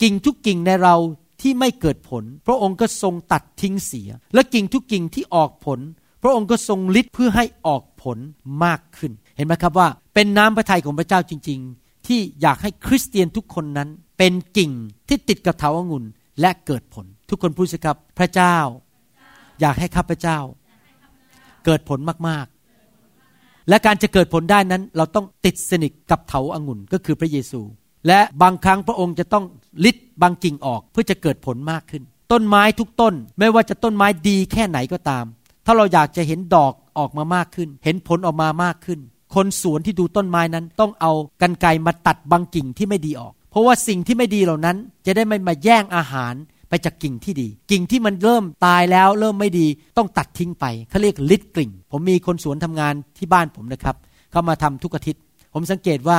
[0.02, 0.96] กิ่งทุกกิ่งในเรา
[1.42, 5.80] ที่ไม่เกิดผล พระองค์ก็ทรงตัดทิ้งเสีย และกิ่งทุกกิ่งที่ออกผล
[6.24, 8.18] พระองค์ก็ทรงฤทธิ์เพื่อให้ออกผล
[8.64, 14.72] มากขึ้น เห็นไหมครับว่า เป็นน้ำพระทัยของพระเจ้าจริง ๆ ที่อยากให้คริสเตียนทุกคนนั้น เป็นกิ่ง
[15.08, 16.06] ที่ติดกับเถาองุ่น
[16.42, 18.56] และเกิดผล ทุกคนพูดสิครับพระเจ้า
[19.62, 20.38] อยากให้ข้าพเจ้า
[21.66, 27.62] เกิดผลมากๆ และการจะเกิดผลได้นั้น เราต้องติดสนิทกับเถาอางุ่นก็คือพระเยซู
[28.08, 29.46] และบางครั้งพระองค์จะต้อง
[29.86, 35.26] ลิดบางกิ่งออกเพื่อจะเกิดผลมากขึ้น ต้นไม้ทุกต้น ไม่ว่าจะต้นไม้ดีแค่ไหนก็ตาม
[35.66, 39.00] ถ้าเราอยากจะเห็นดอกออกมามากขึ้น เห็นผลออกมามากขึ้น
[39.36, 41.12] คนสวนที่ดูต้นไม้นั้น ต้องเอา
[41.42, 46.34] กันไกมาตัดบางกิ่งที่ไม่ดีออก เพราะว่าสิ่งที่ไม่ดีเหล่านั้น จะได้ไม่มาแย่งอาหาร
[46.70, 49.68] ไปจากกิ่งที่ดี กิ่งที่มันเริ่มตายแล้วเริ่มไม่ดี
[49.98, 53.96] ต้องตัดทิ้งไปเขาเรียกลิดกิ่ง ผมมีคนสวนทำงานที่บ้านผมนะครับ
[54.32, 55.22] เขามาทำทุกอาทิตย์
[55.54, 56.18] ผมสังเกตว่า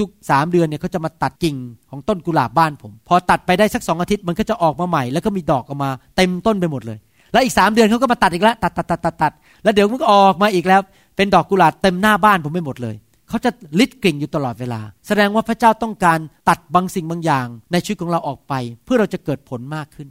[0.00, 1.56] ทุกๆสามเดือนเนี่ยเขาจะมาตัดกิ่ง
[1.90, 6.98] ของต้นกุหลาบบ้านผม พอตัดไปได้สักสองอาทิตย์มันก็จะออกมาใหม่ แล้วก็มีดอกออกมาเต็มต้นไปหมดเลย
[7.32, 9.32] แล้วอีกสามเดือนเขาก็มาตัดอีกแล้วตัดตัดตัดตัดตัด
[9.62, 10.80] แล้วเดี๋ยวมันก็ออกมาอีกแล้ว
[11.16, 12.96] เป็นดอกกุหลาบเต็มหน้าบ้านผมไม่หมดเลย
[13.28, 18.54] เขาจะลิดกลิ่งอยู่ตลอดเวลา แสดงว่าพระเจ้าต้องการตัดบางสิ่งบางอย่าง ในชีวิตของเราออกไป
[18.84, 20.08] เพื่อเราจะเกิดผลมากขึ้น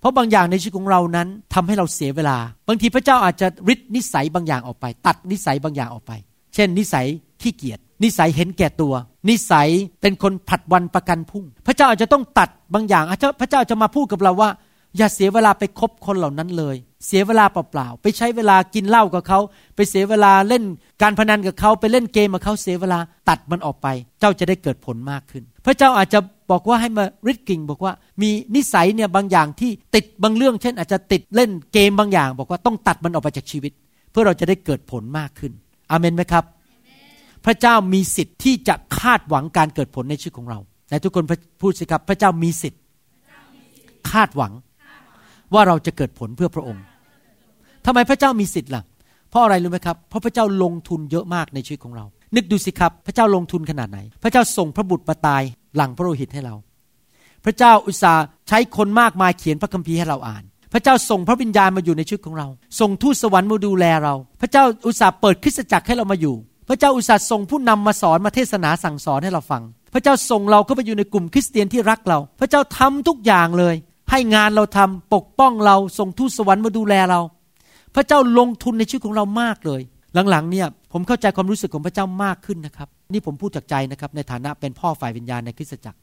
[0.00, 2.38] เพราะบางอย่างในชีวิตของเรานั้นทำให้เราเสียเวลา
[2.68, 6.12] บางทีพระเจ้าอาจจะริดนิสัยบางอย่างออกไป ตัดนิสัยบางอย่างออกไป
[6.54, 7.06] เเช่น นิสัย
[7.42, 8.94] ขี้เกียจนิสัยเห็นแก่ตัว
[9.28, 9.68] นิสัย
[10.00, 13.04] เป็นคนผัดวันประกันพุ่ง พระเจ้าอาจจะต้องตัดบางอย่าง
[13.40, 14.50] พระเจ้าจะมาพูดกับเราว่า
[14.96, 16.76] อย่าเสียเวลาไปคบคนเหล่านั้นเลย
[17.06, 19.40] เสียเวลาเปล่าๆ ไปใช้เวลากินเหล้ากับเขา
[19.76, 20.64] ไปเสียเวลาเล่น
[21.02, 23.86] การพนันกับเขา ไปเล่นเกมกับเขาเสียเวลาตัดมันออกไป
[24.20, 26.18] เจ้าจะได้เกิดผลมากขึ้น พระเจ้าอาจจะ
[26.50, 27.92] บอกว่าให้มาริดกิ่งบอกว่า
[28.22, 33.72] มีนิสัยเนี่ยบางอย่างที่ติดบางเรื่อง เช่น อาจจะติดเล่นเกมบางอย่าง บอกว่าต้องตัดมันออกไปจากชีวิต
[34.10, 35.52] เพื่อเราจะได้เกิดผลมากขึ้น
[35.90, 36.44] อเมนไหมครับ
[37.44, 41.24] พระเจ้ามีสิทธิ์ที่จะคาดหวังการเกิดผลในชีวิตของเราแต่ทุกคน
[41.60, 42.80] พูดสิครับพระเจ้ามีสิทธิ์
[44.10, 44.52] คาดหวัง
[45.54, 46.84] ว่าเราจะเกิดผลเพื่อพระองค์
[47.86, 48.82] ทำไมพระเจ้ามีสิทธิ์ล่ะ
[49.30, 52.04] เพราะอะไรรู้ไหมครับ เพราะพระเจ้าลงทุนเยอะมากในชีวิตของเรา
[52.36, 55.42] นึกดูสิครับ พระเจ้าลงทุนขนาดไหน พระเจ้าส่งพระบุตรมาตาย
[55.76, 56.54] หลังพระโลหิตให้เรา
[57.44, 60.42] พระเจ้าอุตส่าห์ใช้คนมากมายเขียนพระคัมภีร์ให้เราอ่าน
[60.72, 62.48] พระเจ้าส่งพระวิญญาณมาอยู่ในชีวิตของเรา
[62.80, 66.34] ส่งทูตสวรรค์มาดูแลเรา พระเจ้าอุตส่าห์เปิดคริสตจักรให้เรามาอยู่
[66.68, 69.62] พระเจ้าอุตส่าห์ส่งผู้นำมาสอนมาเทศนาสั่งสอนให้เราฟัง
[69.94, 73.74] พระเจ้าส่งเราเข้าไปอยู่ในกลุ่มคริสเตียนที่รักเรา พระเจ้าทำทุกอย่างเลย
[74.10, 77.20] ให้งานเราทำปกป้องเราส่งทูตสวรรค์มาดูแลเรา
[77.94, 79.82] พระเจ้าลงทุนในชีวิตของเรามากเลย
[80.30, 85.98] หลังๆเนี่ยผมเข้าใจความรู้สึกของพระเจ้ามากขึ้นนะครับ นี่ผมพูดจากใจนะครับในฐานะเป็นพ่อฝ่ายวิญญาณในคริสตจักร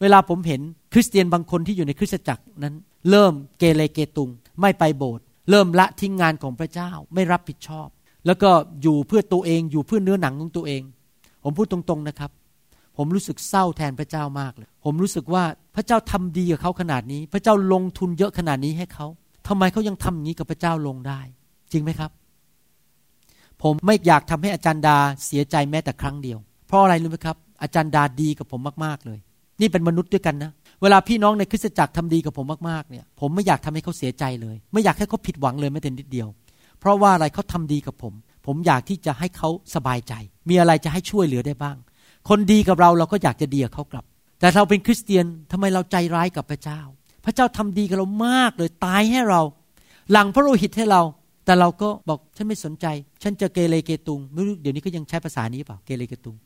[0.00, 0.60] เวลาผมเห็น
[0.92, 2.74] คริสเตียนบางคนที่อยู่ในคริสตจักรนั้น
[3.10, 4.30] เริ่มเกเรเกตุง
[4.60, 7.88] ไม่ไปโบสถ์เริ่มละทิ้งงานของพระเจ้าไม่รับผิดชอบ
[8.26, 8.50] แล้วก็
[8.82, 10.82] อยู่เพื่อตัวเองอยู่เพื่อเนื้อหนังของตัวเอง
[11.44, 12.30] ผมพูดตรงๆนะครับ
[12.96, 15.44] ผมรู้สึกเศร้าแทนพระเจ้ามากเลย ผมรู้สึกว่า
[15.78, 19.06] พระเจ้าทำดีกับเขาขนาดนี้ พระเจ้าลงทุนเยอะขนาดนี้ให้เขา
[19.48, 21.20] ทำไมเขายังทำอย่างนี้กับพระเจ้าลงได้
[21.72, 22.10] จริงไหมครับ
[23.62, 29.18] ผมไม่อยากทำให้อาจารย์ดาเสียใจแม้แต่ครั้งเดียว เพราะอะไรรู้ไหมครับ อาจารย์ดาดีกับผมมากๆเลย
[29.60, 30.50] นี่เป็นมนุษย์ด้วยกันนะ
[30.82, 36.28] เวลาพี่น้องในคริสตจักรทำดีกับผมมากๆเนี่ย ผมไม่อยากทำให้เขาเสียใจเลย ไม่อยากให้เขาผิดหวังเลยแม้แต่นิดเดียว
[36.80, 38.12] เพราะว่าอะไรเขาทำดีกับผม
[38.46, 40.14] ผมอยากที่จะให้เขาสบายใจ
[40.48, 41.76] มีอะไรจะให้ช่วยเหลือได้บ้าง
[42.28, 44.04] คนดีกับเราเราก็อยากจะดีกับเขากลับ
[44.40, 46.80] แต่เราเป็นคริสเตียนทำไมเราใจร้ายกับพระเจ้า
[47.24, 49.42] พระเจ้าทำดีกับเรามากเลยตายให้เรา
[50.12, 51.02] หลังพระโลหิตให้เรา
[51.44, 52.86] แต่เราก็บอกฉันไม่สนใจ
[53.22, 56.36] ฉันจะเกเรเกตุงไม่รู้เดี๋ยวนี้ก็ยังใช้ภาษานี้เปล่าเกเรเกตุง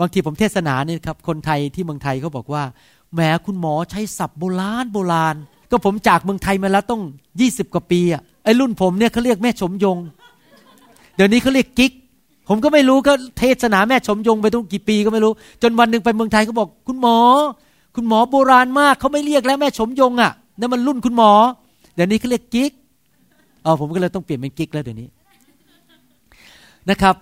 [0.00, 2.62] บางทีผมเทศนาเนี่ยครับคนไทยที่เมืองไทยเขาบอกว่า
[3.14, 5.36] แหมคุณหมอใช้ศัพท์โบราณโบราณ
[5.70, 7.02] ก็ผมจากเมืองไทยมาแล้วต้อง
[7.40, 9.98] ยี่สิบกว่าปีอะไอรุ่นผมเนี่ยเขาเรียกแม่ชมยง
[11.16, 11.92] เดี๋ยวนี้เขาเรียกกิ๊ก
[12.48, 15.32] ผมก็ไม่รู้ก็เทศนาแม่ชมยงไปตั้งกี่ปีก็ไม่รู้
[15.62, 17.18] จนวันหนึ่งไปเมืองไทยเขาบอก คุณหมอ
[17.96, 21.32] คุณหมอโบราณมากเขาไม่เรียกแล้วแม่ชมยงอะ่ะนั่นมันรุ่นคุณหมอ
[21.94, 22.72] เดี๋ยวนี้เขาเรียกกิ๊ก
[23.64, 25.08] อ๋อผมก็เลยต้องเปลี่ยนเป็นกิ๊กแล้วเดี๋ยวนี้
[26.90, 27.14] นะครับ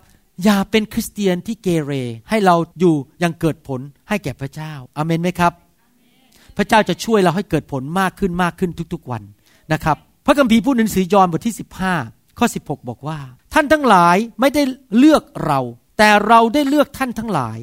[0.45, 1.93] อย่าเป็นคริสเตียนที่เกเร
[2.29, 5.53] ให้เราอยู่ยังเกิดผลให้แก่พระเจ้าอาเมนไหมครับ
[6.57, 9.23] พระเจ้าจะช่วยเราให้เกิดผลมากขึ้นมากขึ้นทุกๆวัน
[9.73, 9.97] นะครับ
[10.27, 11.55] พระคัมภีร์พูดในหนังสือยอห์นบทที่
[11.97, 13.19] 15 ข้อ 16 บอกว่า
[13.55, 14.63] ท่านทั้งหลายไม่ได้
[14.99, 15.61] เลือกเรา
[15.99, 17.59] แต่เราได้เลือกท่านทั้งหลาย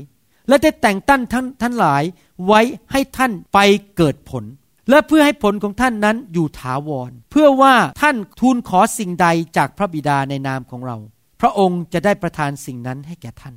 [0.48, 2.04] และได้แต่งตั้งท่านท่านหลาย
[2.48, 2.62] ไว้
[2.92, 3.60] ให้ท่านไป
[3.98, 4.44] เกิดผล
[4.90, 9.28] และเพื่อให้ผลของท่านนั้นอยู่ถาวร เพื่อว่าท่านทูลขอสิ่งใด
[9.58, 10.98] จากพระบิดาในนามของเรา
[11.42, 13.56] พระองค์จะได้ประทานสิ่งนั้นให้แก่ท่าน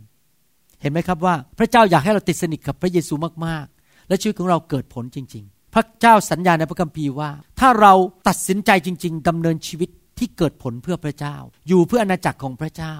[0.80, 3.14] เห็นไหมครับว่า พระเจ้าอยากให้เราติดสนิทกับพระเยซู
[3.46, 7.92] มากๆ และชีวิตของเราเกิดผลจริง ๆ พระเจ้าสัญญาในพระคัมภีร์ว่า ถ้าเรา
[8.28, 9.88] ตัดสินใจจริง ๆดำเนินชีวิต
[10.20, 11.36] ที่เกิดผลเพื่อพระเจ้า
[11.68, 12.94] อยู่เพื่ออาณาจักรของพระเจ้า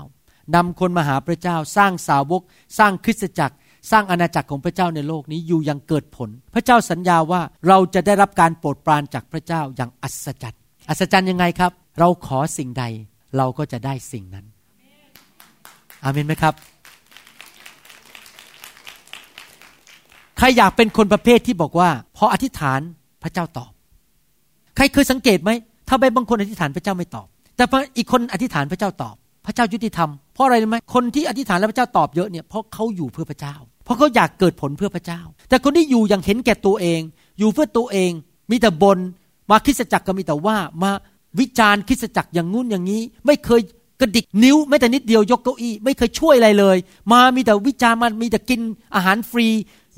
[0.55, 2.43] นำคนมาหาพระเจ้า สร้างสาวก
[2.79, 3.57] สร้างคริสตจักร
[3.91, 12.85] สร้างอาณาจักรของพระเจ้าในโลกนี้อยู่อย่างเกิดผล พระเจ้าสัญญาว่าเราจะได้รับการโปรดปรานจากพระเจ้าอย่างอัศจรรย์อัศจรรย์ยังไงครับ เราขอสิ่งใด
[13.37, 14.47] เราก็จะได้สิ่งนั้น
[16.03, 16.55] อาเมนไหมครับ
[20.39, 22.81] ใครอยากเป็นคนประเภทที่บอกว่า พออธิษฐาน
[23.23, 23.73] พระเจ้าตอบ
[24.77, 25.51] ใครเคยสังเกตไหม
[25.91, 27.27] ถ้าไปบางคนอธิษฐานพระเจ้าไม่ตอบ
[27.57, 29.15] แต่พออีกคนอธิษฐานพระเจ้าตอบ
[29.47, 37.01] พระเจ้ายุติธรรม เพราะอะไรรู้ไหมคนที่อธิษฐานแล้วพระเจ้าตอบเยอะเนี่ยเพราะเขาอยู่เพื่อพระเจ้า เพราะเขาอยากเกิดผลเพื่อพระเจ้า แต่คนที่อยู่อย่างเห็นแก่ตัวเอง
[37.39, 38.11] อยู่เพื่อตัวเอง
[38.51, 38.99] มีแต่บน
[39.51, 40.91] มาคิสจักรก็มีแต่ว่ามา
[41.41, 43.61] วิจารณ์คิสจักรอย่างงู้นอย่างนี้ ไม่เคย
[44.01, 46.77] กระดิกนิ้วแม้แต่นิดเดียวยกเก้าอี้ไม่เคยช่วยอะไรเลย
[47.13, 48.61] มามีแต่วิจารณ์มันมีแต่กิน
[48.95, 49.47] อาหารฟรี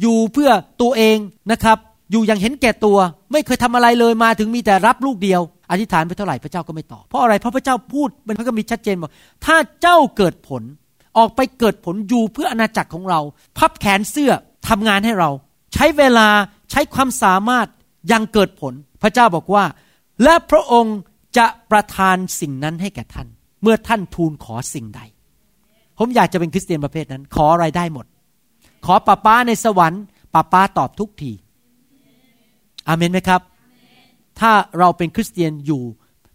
[0.00, 0.50] อยู่เพื่อ
[0.82, 1.16] ตัวเอง
[1.52, 1.78] นะครับ
[2.10, 2.98] อยู่อย่างเห็นแก่ตัว
[3.32, 5.40] ไม่เคยทำอะไรเลยมาถึงมีแต่รับลูกเดียว
[5.72, 9.10] อธิษฐานไปเท่าไหร่พระเจ้าก็ไม่ตอบเพราะอะไรเพราะพระเจ้าพูดมันก็มีชัดเจนบอก
[9.44, 10.62] ถ้าเจ้าเกิดผล
[11.18, 13.20] ออกไปเกิดผลอยู่เพื่ออาณาจักรของเรา
[13.58, 14.32] พับแขนเสื้อ
[14.68, 15.30] ทำงานให้เรา
[15.74, 16.28] ใช้เวลา
[16.70, 17.66] ใช้ความสามารถ
[18.12, 19.64] ยังเกิดผล พระเจ้าบอกว่า
[20.22, 20.98] และพระองค์
[21.38, 23.28] จะประทานสิ่งนั้นให้แก่ท่าน
[23.62, 25.00] เมื่อท่านทูลขอสิ่งใด
[25.98, 28.06] ผมอยากจะเป็นคริสเตียนประเภทนั้น ขออะไรได้หมด
[28.86, 30.02] ขอป้าป้าในสวรรค์
[30.34, 31.32] ป้าป้าตอบทุกที
[32.88, 33.40] อาเมนไหมครับ
[34.42, 35.82] ถ้าเราเป็นคริสเตียนอยู่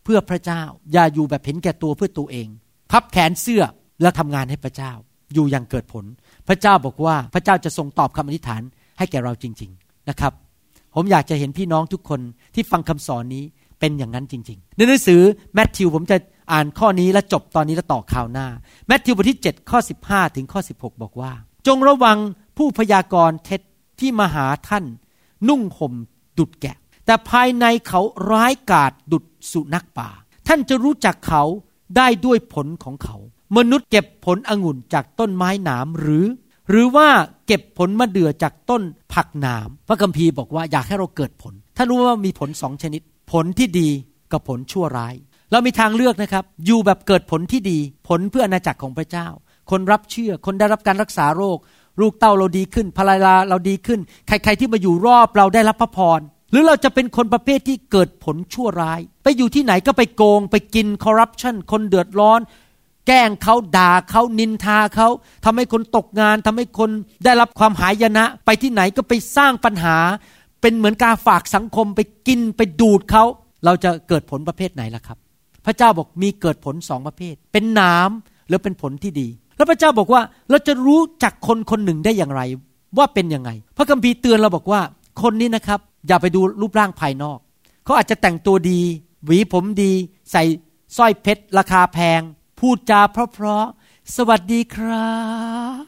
[0.04, 0.62] เพื่อพระเจ้า
[0.94, 2.48] อย่าอยู่แบบเห็นแก่ตัวเพื่อตัวเอง
[2.92, 3.64] พับแขนเสื้อ
[4.02, 4.92] และทำงานให้พระเจ้า
[5.34, 6.06] อยู่อย่างเกิดผล
[6.48, 8.62] พระเจ้าบอกว่าพระเจ้าจะทรงตอบคำอธิษฐาน
[8.98, 10.34] ให้แก่เราจริง ๆนะครับ
[10.96, 12.22] ผมอยากจะเห็นพี่น้องทุกคน
[12.56, 13.44] ที่ฟังคำสอนนี้
[13.80, 15.22] เป็นอย่างนั้นจริง ๆ ในหนังสือ
[15.54, 16.18] แมทธิวผมจะ
[16.52, 18.48] อ่านข้อนี้และจบตอนนี้แล้วต่อข่าวหน้า
[18.88, 21.32] แมทธิวบทที่ 7 ข้อ 15 ถึงข้อ 16 บอกว่า
[21.68, 22.18] จงระวัง
[22.58, 23.62] ผู้พยากรณ์เท็จ
[24.00, 24.86] ที่มาหาท่าน
[25.50, 25.94] นุ่งห่ม
[26.38, 26.78] ดุดแกะ
[27.08, 28.02] แต่ภายในเขา
[28.32, 30.10] ร้ายกาจดุดสุนัขป่า
[30.48, 31.44] ท่านจะรู้จักเขา
[31.98, 33.18] ได้ด้วยผลของเขา
[33.58, 36.26] มนุษย์เก็บผลองุ่นจากต้นไม้หนามหรือ
[36.70, 37.08] หรือว่า
[37.48, 38.82] เก็บผลมะเดื่อจากต้น
[39.14, 43.02] ผักหนามพระคัมภีร์บอกว่าอยากให้เราเกิดผลถ้านรู้ว่ามีผลสองชนิด
[43.32, 43.90] ผลที่ดี
[44.32, 45.16] กับผลชั่วร้าย
[45.52, 49.28] เรามีทางเลือกนะครับ อยู่แบบเกิดผลที่ดี ผลเพื่ออาณาจักรของพระเจ้า
[49.72, 51.58] คนรับเชื่อ คนได้รับการรักษาโรค
[52.02, 56.20] ลูกเต้าเราดีขึ้นภรรยาเราดีขึ้น ใครๆที่มาอยู่รอบเราได้รับพระพร
[56.52, 62.40] หรือเราจะเป็นคนประเภทที่เกิดผลชั่วร้าย ไปอยู่ที่ไหนก็ไปโกง ไปกินคอร์รัปชันคนเดือดร้อน
[63.08, 65.08] แกล้งเขาด่าเขานินทาเขา
[65.46, 66.90] ทำให้คนตกงานทำให้คน
[67.26, 69.98] ได้รับความหายนะ ไปที่ไหนก็ไปสร้างปัญหา
[70.62, 73.24] เป็นเหมือนการฝากสังคมไปกินไปดูดเขา
[73.66, 75.18] เราจะเกิดผลประเภทไหนล่ะครับ
[75.66, 79.28] พระเจ้าบอกมีเกิดผลสองประเภท เป็นน้ำหรือเป็นผลที่ดี
[79.58, 82.42] แล้วพระเจ้าบอกว่าเราจะรู้จักคนคนหนึ่งได้อย่างไร
[82.98, 84.82] ว่าเป็นยังไง พระคัมภีร์เตือนเราบอกว่า
[85.22, 87.40] คนนี้นะครับ อย่าไปดูรูปร่างภายนอก
[87.84, 88.82] เขาอาจจะแต่งตัวดี
[89.26, 89.92] หวีผมดี
[90.32, 90.44] ใส่
[90.98, 92.22] สร้อยเพชรราคาแพง
[92.60, 95.12] พูดจาเพราะๆสวัสดีครั
[95.82, 95.84] บ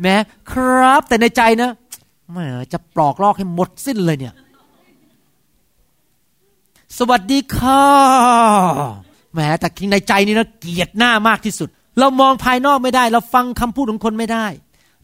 [0.00, 0.16] แม้
[0.50, 1.70] ครับแต่ในใจนะ
[2.30, 2.38] แหม
[2.72, 4.34] จะปลอกลอกให้หมดสิ้นเลยเนี่ย
[6.98, 7.84] สวัสดีค่ะ
[9.32, 11.68] แหมแต่คิงในใจนี่นะเกลียดหน้ามากที่สุด
[11.98, 14.46] เรามองภายนอกไม่ได้ เราฟังคำพูดของคนไม่ได้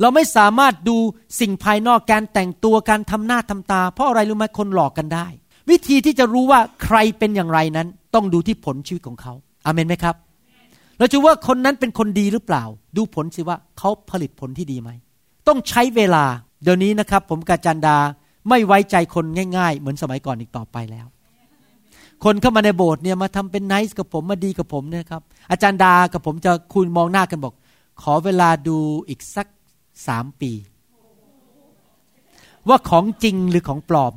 [0.01, 0.97] เราไม่สามารถดู
[1.41, 5.27] สิ่งภายนอกการแต่งตัวการทำหน้าทำตา เพราะอะไรรู้ไหมคนหลอกกันได้
[5.71, 9.33] วิธีที่จะรู้ว่าใครเป็นอย่างไรนั้น ต้องดูที่ผลชีวิตของเขา
[9.67, 10.17] อาเมนไหมครับ
[10.99, 12.65] เราจะว่าคนนั้นเป็นคนดีหรือเปล่า
[12.97, 14.91] ดูผลสิว่าเขาผลิตผลที่ดีไหม
[15.49, 16.25] ต้องใช้เวลา
[16.63, 17.97] เดี๋ยวนี้นะครับ ผมกาจันดา
[18.49, 19.25] ไม่ไว้ใจคน
[19.57, 21.07] ง่าย ๆ เหมือนสมัยก่อนอีกต่อไปแล้ว
[22.25, 27.55] คนเข้ามาในโบสถ์เนี่ยมาทำเป็นไนส์กับผมมาดีกับผมเนี่ยครับอาจารย์ดากับผมจะคุยมองหน้ากันบอก
[28.03, 28.79] ขอเวลาดู
[29.09, 29.47] อีกสัก
[30.07, 30.53] สามปี
[32.69, 34.15] ว่าของจริงหรือของปลอม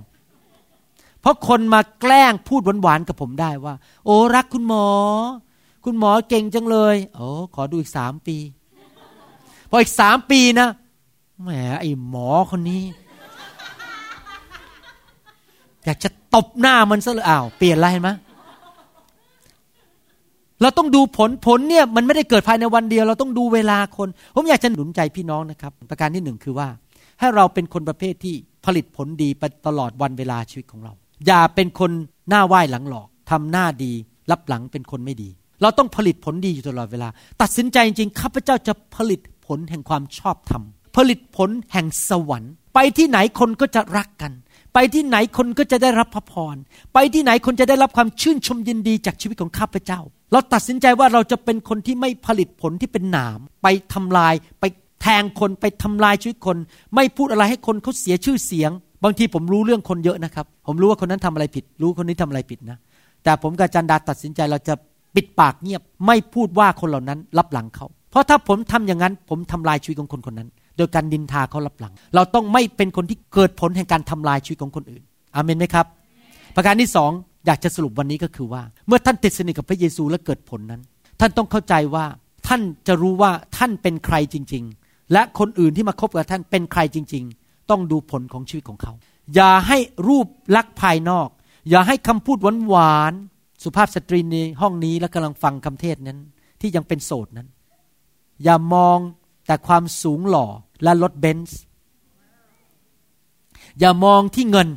[1.21, 3.73] เพราะคนมาแกล้งพูดหวานๆกับผมได้ว่า
[4.05, 4.87] โอ้รักคุณหมอ
[5.85, 8.37] คุณหมอเก่งจังเลยโอ้ขอดูอีกสามปี
[9.69, 10.69] พออีกสามปีนะ
[11.43, 12.83] แหมไอ้หมอคนนี้
[15.85, 18.09] อยากจะตบหน้ามันซะเลยอ้าวเปลี่ยนอะไรเห็นไหม
[20.61, 26.67] เราต้องดูผลผลเนี่ยมันไม่ได้เกิดภายในวันเดียว เราต้องดูเวลาคน ผมอยากจะหนุนใจพี่น้องนะครับ ประการที่หนึ่งคือว่า
[27.19, 28.35] ให้เราเป็นคนประเภทที่
[28.65, 30.93] ผลิตผลดีไปตลอดวันเวลาชีวิตของเรา
[31.27, 31.91] อย่าเป็นคน
[32.29, 33.91] หน้าไหว้หลังหลอกทำหน้าดี
[34.31, 35.29] รับหลังเป็นคนไม่ดี
[35.61, 37.07] เราต้องผลิตผลดีอยู่ตลอดเวลา
[37.41, 40.63] ตัดสินใจจริงๆข้าพเจ้าจะผลิตผลแห่งความชอบธรรม
[40.95, 44.31] ผลิตผลแห่งสวรรค์ ไปที่ไหนคนก็จะรักกัน
[44.73, 46.55] ไปที่ไหนคนก็จะได้รับพระพร
[46.93, 49.99] ไปที่ไหนคนจะได้รับความชื่นชมยินดีจากชีวิตของข้าพเจ้า
[50.31, 54.65] เราตัดสินใจว่าเราจะเป็นคนที่ไม่ผลิตผลที่เป็นหนาม ไปทำลายไป
[55.01, 56.57] แทงคนไปทำลายชีวิตคน
[56.95, 58.71] ไม่พูดอะไรให้คนเขาเสียชื่อเสียง
[59.03, 62.77] บางทีผมรู้เรื่องคนเยอะนะครับ ผมรู้ว่าคนนั้นทำอะไรผิด รู้คนนี้ทำอะไรผิดนะ
[63.23, 64.73] แต่ผมกับจันดาตัดสินใจเราจะ
[65.15, 70.49] ปิดปากเงียบ ไม่พูดว่าคนเหล่านั้นรับหลังเขา เพราะถ้าผมทำอย่างนั้น ผมทำลายชีวิตของคนคนนั้น
[70.81, 75.01] ดยการดินทาเขารับหลัง เราต้องไม่เป็นคนที่เกิดผลแห่งการทำลายชีวิตของคนอื่น
[75.35, 75.85] อามนไหมครับ
[76.55, 77.11] ประการที่สอง
[77.45, 80.81] อยากจะสรุปวันนี้ก็คือว่า เมื่อท่านติดสนิทกับพระเยซูและเกิดผลนั้น
[81.19, 82.05] ท่านต้องเข้าใจว่า
[82.47, 88.93] ท่านจะรู้ว่าท่านเป็นใครจริง ๆ และคนอื่นที่มาคบกับท่านเป็นใครจริง ๆ ต้องดูผลของชีวิตของเขา
[89.35, 89.77] อย่าให้
[90.07, 91.29] รูปลักษณ์ภายนอก
[91.69, 92.37] อย่าให้คำพูด
[92.69, 96.19] หวานๆสุภาพสตรีในห้องนี้และกำลังฟังคำเทศนั้น
[96.61, 97.47] ที่ยังเป็นโสดนั้น
[98.43, 98.97] อย่ามอง
[99.47, 100.47] แต่ความสูงหล่อ
[100.83, 101.59] และรถเบนซ์
[103.79, 104.69] อย่ามองที่เงิน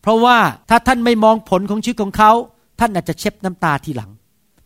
[0.00, 2.32] เพราะว่าถ้าท่านไม่มองผลของชีวิตของเขา
[2.80, 4.10] ท่านอาจจะเช็ดน้ำตาทีหลัง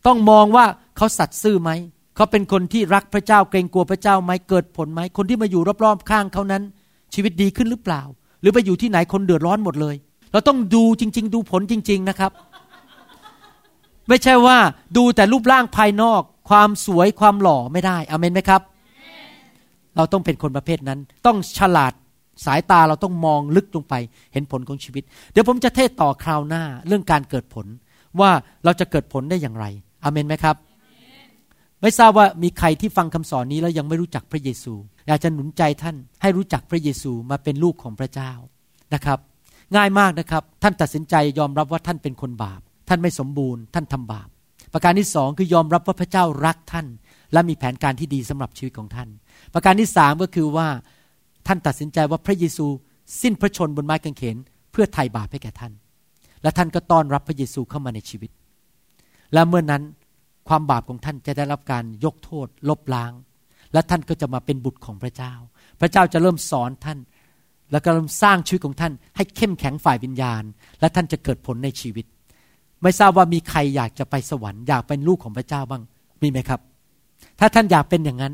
[0.07, 0.65] ต้องมองว่า
[0.97, 1.69] เขาสัตย์ซื่อไหม
[2.15, 6.63] เขาเป็นคนที่รักพระเจ้าเกรงกลัวพระเจ้าไหมเกิดผลไหม คนที่มาอยู่รอบๆข้างเขานั้น
[7.13, 8.01] ชีวิตดีขึ้นหรือเปล่า
[8.41, 9.95] หรือไปอยู่ที่ไหนคนเดือดร้อนหมดเลย
[10.31, 12.31] เราต้องดูจริง ๆ ดูผลจริง ๆนะครับ
[14.07, 14.57] ไม่ใช่ว่า
[14.97, 18.61] ดูแต่รูปร่างภายนอก ความสวยความหล่อไม่ได้อเมนไหมครับ
[19.97, 21.93] เราต้องเป็นคนประเภทนั้น ต้องฉลาด
[22.45, 23.93] สายตาเราต้องมองลึกลงไป
[24.33, 27.65] เห็นผลของชีวิต เดี๋ยวผมจะเทศต่อคราวหน้าเรื่องการเกิดผล
[28.19, 28.31] ว่า
[28.63, 29.65] เราจะเกิดผลได้อย่างไร
[30.03, 30.55] อเมนไหมครับ
[31.81, 34.73] ไม่ทราบว่ามีใครที่ฟังคำสอนนี้แล้วยังไม่รู้จักพระเยซู
[35.07, 38.31] อยากจะหนุนใจท่านให้รู้จักพระเยซูมาเป็นลูกของพระเจ้า
[38.93, 39.19] นะครับ
[39.75, 44.29] ง่ายมากนะครับ ท่านตัดสินใจยอมรับว่าท่านเป็นคนบาป ท่านไม่สมบูรณ์ ท่านทำบาป
[44.73, 46.87] ประการที่สองคือยอมรับว่าพระเจ้ารักท่าน
[47.33, 49.09] และมีแผนการที่ดีสำหรับชีวิตของท่าน
[49.53, 50.67] ประการที่สามก็คือว่า
[51.47, 52.65] ท่านตัดสินใจว่าพระเยซู
[53.21, 54.37] สิ้นพระชนบนไม้กางเขน
[54.71, 55.73] เพื่อไถ่บาปให้แก่ท่าน
[56.43, 58.31] และท่านก็ต้อนรับพระเยซูเข้ามาในชีวิต
[59.33, 59.83] และเมื่อนั้น
[60.47, 63.11] ความบาปของท่านจะได้รับการยกโทษ ลบล้าง
[63.73, 65.33] และท่านก็จะมาเป็นบุตรของพระเจ้า
[65.79, 66.99] พระเจ้าจะเริ่มสอนท่าน
[67.71, 70.43] แล้วก็เริ่มสร้างชีวิตของท่าน ให้เข้มแข็งฝ่ายวิญญาณ
[70.79, 72.05] และท่านจะเกิดผลในชีวิต
[72.83, 75.83] ไม่ทราบว่ามีใครอยากจะไปสวรรค์อยากเป็นลูกของพระเจ้าบ้าง
[76.21, 76.61] มีไหมครับ
[77.43, 78.33] ถ้าท่านอยากเป็นอย่างนั้น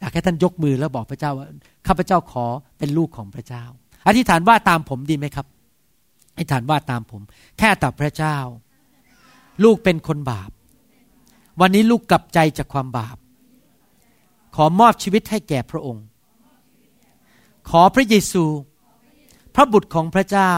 [0.00, 1.48] อยากให้ท่านยกมือแล้วบอกพระเจ้าว่า
[1.86, 2.46] ข้าพเจ้าขอ
[2.78, 3.64] เป็นลูกของพระเจ้า
[4.06, 5.46] อธิษฐานว่าตามผมดีไหมครับ
[6.36, 7.22] อธิษฐานว่าตามผม
[7.58, 8.36] แค่ต่อพระเจ้า
[9.64, 10.50] ลูกเป็นคนบาป
[11.60, 13.16] วันนี้ลูกกลับใจจากความบาป
[14.56, 16.04] ขอมอบชีวิตให้แก่พระองค์
[17.70, 18.44] ขอพระเยซู
[19.54, 20.52] พระบุตรของพระเจ้า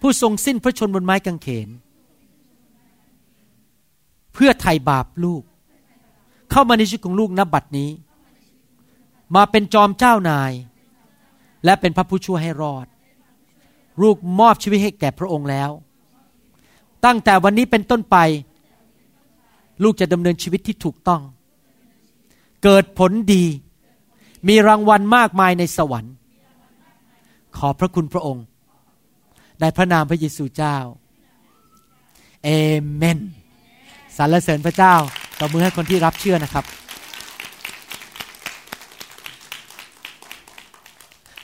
[0.00, 1.68] ผู้ทรงสิ้นพระชนบนไม้กางเขน
[4.34, 5.42] เพื่อไถ่บาปลูก
[6.50, 7.90] เข้ามาในชีวิตของลูกนับบัดนี้
[9.36, 10.52] มาเป็นจอมเจ้านาย
[11.64, 12.86] และเป็นพระผู้ช่วยให้รอด
[14.02, 15.70] ลูกมอบชีวิตให้แก่พระองค์แล้ว
[17.04, 18.16] ตั้งแต่วันนี้เป็นต้นไป
[19.82, 21.22] ลูกจะดำเนินชีวิตที่ถูกต้อง
[22.64, 23.44] เกิดผลดี
[24.48, 26.14] มีรางวัลมากมายในสวรรค์
[27.56, 28.44] ขอพระคุณพระองค์
[29.60, 30.76] ในพระนามพระเยซูเจ้า
[32.44, 32.48] เอ
[32.96, 33.18] เมน
[34.16, 34.94] สรรเสริญพระเจ้า
[35.40, 36.64] ตบมือให้คนที่รับเชื่อนะครับ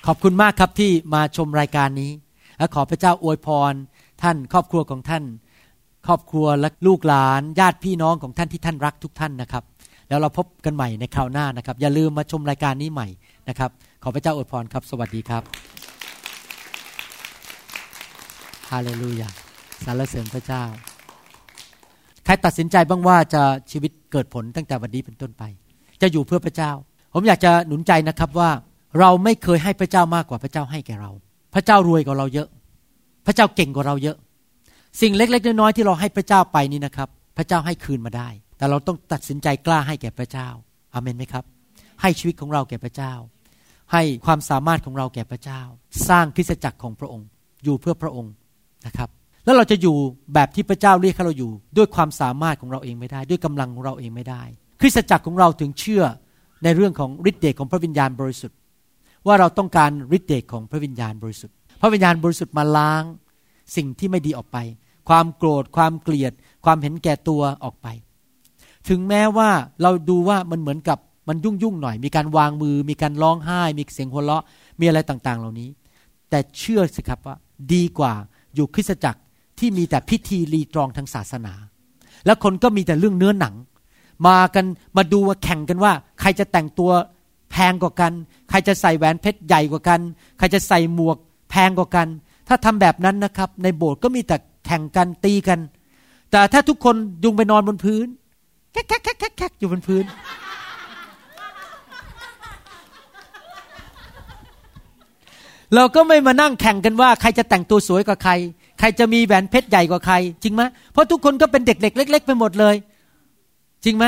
[0.07, 2.11] ขอบคุณมากครับที่มาชมรายการนี้
[2.59, 3.73] และขอพระเจ้าอวยพร
[4.23, 5.25] ท่านครอบครัวของท่าน
[6.07, 9.65] ครอบครัวและลูกหลาน ญาติพี่น้องของท่านที่ท่านรักทุกท่านนะครับ
[10.09, 13.09] แล้วเราพบกันใหม่ในคราวหน้านะครับ อย่าลืมมาชมรายการนี้ใหม่
[13.49, 13.71] นะครับ
[14.03, 15.43] ขอพระเจ้าอวยพรครับ สวัสดีครับ
[18.71, 19.29] ฮาเลลูยา
[19.85, 20.63] สรรเสริญพระเจ้า
[22.25, 25.43] ใครตัดสินใจบ้างว่าจะชีวิตเกิดผลตั้งแต่วันนี้เป็นต้นไป
[26.03, 26.71] จะอยู่เพื่อพระเจ้า
[27.15, 28.51] ผมอยากจะหนุนใจนะครับว่า
[29.01, 31.11] เราไม่เคยให้พระเจ้ามากกว่าพระเจ้าให้แก่เรา
[31.55, 32.49] พระเจ้ารวยกว่าเราเยอะ
[33.27, 34.17] พระเจ้าเก่งกว่าเราเยอะ
[35.01, 40.49] สิ่งเล็ก ๆ น้อยๆที่เราให้พระเจ้าไปนี่นะครับ พระเจ้าให้คืนมาได้ แต่เราต้องตัดสินใจกล้าให้แก่พระเจ้า
[40.95, 41.45] อาเมนไหมครับ
[42.03, 43.13] ให้ชีวิตของเราแก่พระเจ้า
[43.93, 45.61] ให้ความสามารถของเราแก่พระเจ้า
[46.09, 47.27] สร้างคริสตจักรของพระองค์
[47.65, 48.33] อยู่เพื่อพระองค์
[48.87, 49.09] นะครับ
[49.45, 49.97] แล้วเราจะอยู่
[50.35, 54.43] แบบที่พระเจ้าเรียกให้เราอยู่ ด้วยความสามารถของเราเองไม่ได้ ด้วยกำลังของเราเองไม่ได้
[54.81, 56.03] คริสตจักรของเราถึงเชื่อ
[56.65, 58.59] ในเรื่องของฤทธิ์เดชของพระวิญญาณบริสุทธิ์
[59.27, 63.03] ว่าเราต้องการฤทธิ์เดชของพระวิญญาณบริสุทธิ์ พระวิญญาณบริสุทธิ์มาล้าง
[63.77, 64.59] สิ่งที่ไม่ดีออกไป
[65.09, 66.33] ความโกรธ ความเกลียด
[66.65, 67.87] ความเห็นแก่ตัวออกไป
[68.89, 69.51] ถึงแม้ว่า
[69.83, 74.45] เราดูว่ามันเหมือนกับมันยุ่งยุ่งหน่อย มีการวางมือ มีการร้องไห้ มีเสียงหัวเราะ
[74.81, 75.69] มีอะไรต่างๆ เหล่านี้
[76.31, 77.37] แต่เชื่อสิครับว่า
[77.73, 78.13] ดีกว่า
[78.55, 79.21] อยู่คริสตจักร
[79.65, 81.55] ที่มีแต่พิธีรีตรองทางศาสนา
[82.27, 83.55] แล้วคนก็มีแต่เรื่องเนื้อหนัง
[84.27, 84.65] มากัน
[84.97, 86.91] มาดูว่าแข่งกันว่า ใครจะแต่งตัว
[87.51, 88.13] แพงกว่ากัน
[88.51, 90.01] ใครจะใส่แหวนเพชรใหญ่กว่ากัน
[90.39, 91.17] ใครจะใส่หมวก
[91.51, 92.09] แพงกว่ากัน
[92.49, 94.37] ถ้าทำแบบนั้นนะครับ ในโบสถ์ก็มีแต่
[94.67, 95.61] แข่งกันตีกัน
[96.31, 98.07] แต่ถ้าทุกคนยุงไปนอนบนพื้น
[98.73, 100.05] แคกแคกแคกแคกอยู่บนพื้น
[105.75, 108.33] เราก็ไม่มานั่งแข่งกันว่า ใครจะแต่งตัวสวยกว่าใคร
[108.79, 110.63] ใครจะมีแหวนเพชรใหญ่กว่าใคร จริงไหม
[110.93, 112.75] เพราะทุกคนก็เป็นเด็กเล็กเล็กๆไปหมดเลย
[113.85, 114.05] จริงไหม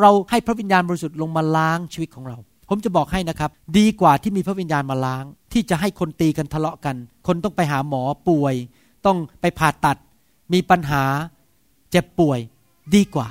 [0.00, 2.36] เราให้พระวิญญาณบริสุทธิ์ลงมาล้างชีวิตของเรา
[2.68, 8.54] ผมจะบอกให้นะครับ ดีกว่าที่มีพระวิญญาณมาล้าง ที่จะให้คนตีกันทะเลาะกัน คนต้องไปหาหมอป่วย
[9.06, 9.96] ต้องไปผ่าตัด
[10.52, 11.02] มีปัญหา
[11.90, 12.38] เจ็บป่วย
[12.94, 13.28] ดีกว่า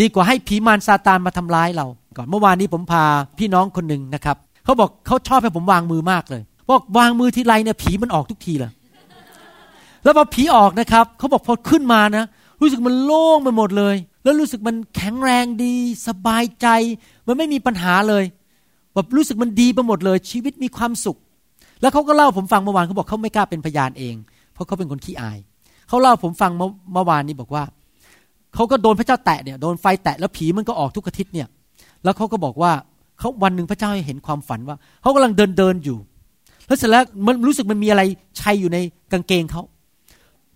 [0.00, 3.04] ดีกว่าให้ผีมารซาตานมาทำร้ายเรา ก่อนเมื่อวานนี้ผมพา
[3.38, 8.72] พี่น้องคนหนึ่งนะครับเขาบอกเขาชอบให้ผมวางมือมากเลยบอกวางมือทีไรเนี่ยผีมันออกทุกทีเลย
[10.04, 12.24] แล้วพอผีออกนะครับเขาบอกพอขึ้นมานะ
[12.60, 15.74] รู้สึกมันโล่งไปหมดเลย แล้วรู้สึกมันแข็งแรงดี
[16.08, 16.66] สบายใจ
[17.26, 18.24] มันไม่มีปัญหาเลย
[18.94, 21.16] แบบรู้สึกมันดีไปหมดเลย ชีวิตมีความสุข
[21.80, 24.14] แล้วเขาก็เล่าผมฟังเมื่อวานเขาบอกเขาไม่กล้าเป็นพยานเอง
[24.54, 25.38] เพราะเขาเป็นคนขี้อาย
[25.88, 26.50] เขาเล่าผมฟัง
[26.92, 27.64] เมื่อวานนี้บอกว่า
[28.54, 31.48] เขาก็โดนพระเจ้าแตะเนี่ยโดนไฟแตะแล้วผีมันก็ออกทุกอาทิตย์เนี่ย
[32.04, 32.72] แล้วเขาก็บอกว่า
[33.18, 35.98] เขาวันหนึ่งพระเจ้าให้เห็นความฝันว่าเขากำลังเดินเดินอยู่
[36.66, 38.02] แล้วเสร็จแล้วมันรู้สึกมันมีอะไร
[38.40, 38.78] ชัยอยู่ใน
[39.12, 39.62] กางเกงเขา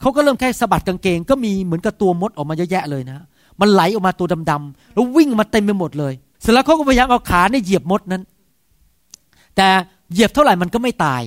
[0.01, 3.27] เขาก็เริ่มแค่สะบัดกางเกง ก็มีเหมือนกับตัวมดออกมาเยอะแยะเลยนะ
[3.61, 8.23] มันไหลออกมาตัวดำๆแล้ววิ่งมาเต็มไปหมดเลย เสร็จแล้วเขาก็พยายามเอาขาในเหยียบมดนั้น
[9.57, 9.69] แต่
[10.13, 11.23] เหยียบเท่าไหร่มันก็ไม่ตาย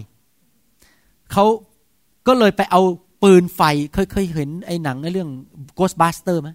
[1.31, 1.45] เขา
[2.27, 2.81] ก็เลยไปเอา
[3.23, 3.61] ปืนไฟ
[3.93, 5.29] เคยเคยเห็นไอ้หนังในเรื่อง
[5.77, 6.49] Ghostbuster ไหม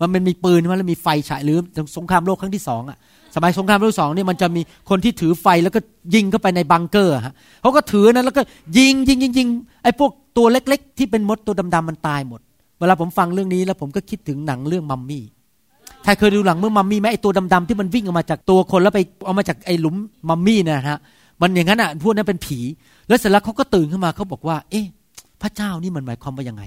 [0.00, 1.58] มันมันมีปืนมันแล้วมีไฟฉายหรือ
[1.96, 2.98] สงครามโลกครั้งที่สองอะ
[3.34, 5.80] สมัยสงครามโลกสองนี่มันจะมีคนที่ถือไฟแล้วก็
[6.14, 8.42] ยิงเข้าไปในบังเกอร์ฮะเขาก็ถือนั้นแล้วก็
[8.78, 9.48] ยิงยิงยิงยิง
[9.82, 12.40] ไอ้พวก ตัวเล็กๆ ที่เป็นมดตัวดำๆมันตายหมด
[12.80, 15.24] เวลาผมฟังเรื่องนี้แล้วผมก็คิดถึงหนังเรื่องมัมมี่
[16.04, 19.94] ใครเคยดูหลังเมื่อมัมมี่ไหมไอตัวดำๆที่มันวิ่งออกมาจากตัวคนแล้วไปเอามาจากไอหลุม
[20.28, 20.98] มัมมี่นะฮะ
[21.40, 22.58] มันอย่างนั้นอะพวกนั้นเป็นผี
[23.08, 24.86] แล้วเสร็จแล้วเขาก็ตื่นขึ้นมาเขาบอกว่า เอ๊ะ
[25.42, 26.62] พระเจ้านี่มันหมายความว่ายังไง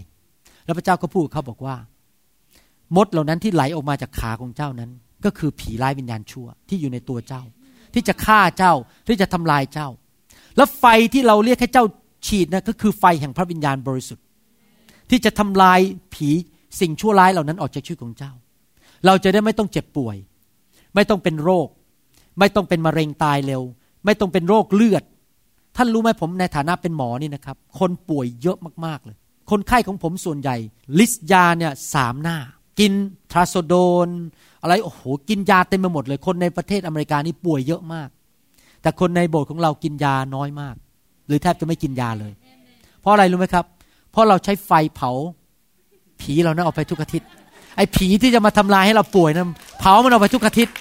[0.65, 1.75] แล้วพระเจ้าก็พูดเขาบอกว่า
[2.95, 4.89] มดเหล่านั้นที่ไหลออกมาจากขาของเจ้านั้น
[5.25, 7.41] ก็คือผีร้ายวิญญาณชั่วที่อยู่ในตัวเจ้า
[7.93, 8.73] ที่จะฆ่าเจ้า
[9.07, 9.87] ที่จะทำลายเจ้า
[10.57, 11.85] แล้วไฟที่เราเรียกให้เจ้า
[12.25, 14.25] ฉีดนะก็คือไฟแห่งพระวิญญาณบริสุทธิ์
[15.09, 15.79] ที่จะทำลาย
[16.13, 16.29] ผี
[16.79, 18.31] สิ่งชั่วร้ายเหล่านั้นออกจากชีวิตของเจ้า
[19.05, 20.17] เราจะได้ไม่ต้องเจ็บป่วย
[20.95, 21.67] ไม่ต้องเป็นโรค
[22.39, 23.61] ไม่ต้องเป็นมะเร็งตายเร็ว
[24.05, 25.03] ไม่ต้องเป็นโรคเลือด
[25.75, 29.17] ท่านรู้ไหมผมในฐานะเป็นหมอนี่นะครับ คนป่วยเยอะมากๆเลย
[29.51, 30.55] คนไข้ของผมส่วนใหญ่
[30.99, 32.37] ลิสยาเนี่ยสามหน้า
[32.79, 32.93] กิน
[33.31, 33.75] ทราโซโด
[34.07, 34.09] น
[34.61, 38.09] อะไรโอ้โหกินยาเต็มไปหมดเลย คนในประเทศอเมริกานี่ป่วยเยอะมาก
[38.81, 40.75] แต่คนในโบสถ์ของเรากินยาน้อยมาก
[41.27, 42.33] หรือแทบจะไม่กินยาเลย
[43.01, 43.65] เพราะอะไรรู้ไหมครับ
[44.11, 45.11] เพราะเราใช้ไฟเผา
[46.21, 47.27] ผีเรานะออกไปทุกอาทิตย์
[47.77, 49.45] ไอ้ผีที่จะมาทำลายให้เราป่วยนะ
[49.79, 50.73] เผามันออกไปทุกอาทิตย์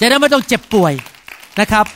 [0.00, 0.92] จะได้ไม่ต้องเจ็บป่วย
[1.60, 1.86] นะครับ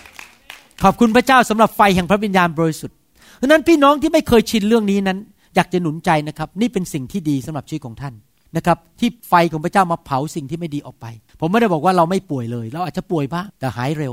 [0.82, 2.96] ขอบคุณพระเจ้าสำหรับไฟแห่งพระวิญญาณบริสุทธิ์
[3.40, 5.18] ดังนั้นพี่น้องที่ไม่เคยชินเรื่องนี้นั้น
[5.56, 8.14] อยากจะหนุนใจนะครับ นี่เป็นสิ่งที่ดีสำหรับชีวิตของท่าน
[8.56, 11.06] นะครับ ที่ไฟของพระเจ้ามาเผาสิ่งที่ไม่ดีออกไป
[11.40, 14.12] ผมไม่ได้บอกว่าเราไม่ป่วยเลย เราอาจจะป่วยบ้างแต่หายเร็ว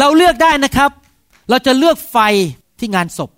[0.00, 0.90] เราเลือกได้นะครับ
[1.50, 2.18] เราจะเลือกไฟ
[2.78, 3.30] ที่งานศพ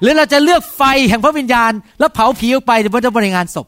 [0.00, 3.66] หรือเราจะเลือกไฟแห่งพระวิญญาณ แล้วเผาผีออกไปเดี๋ยวมันจะบริงานศพ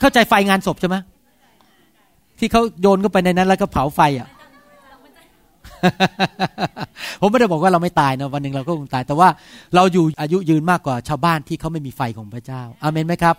[0.00, 0.96] เข้าใจไฟงานศพใช่ไหม
[2.38, 4.28] ที่เขาโยนเข้าไปในนั้นแล้วก็เผาไฟอะ
[7.20, 9.28] ผมไม่ได้บอกว่าเราไม่ตายนะวันหนึ่งเราก็คงตาย แต่ว่า
[9.74, 13.36] เราอยู่อายุยืนมากกว่าชาวบ้านที่เขาไม่มีไฟของพระเจ้าอาเมนไหมครับ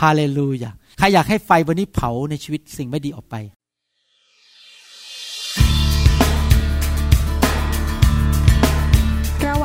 [0.00, 3.34] ฮาเลลูยาใครอยากให้ไฟวันนี้เผาในชีวิตสิ่งไม่ดีออกไป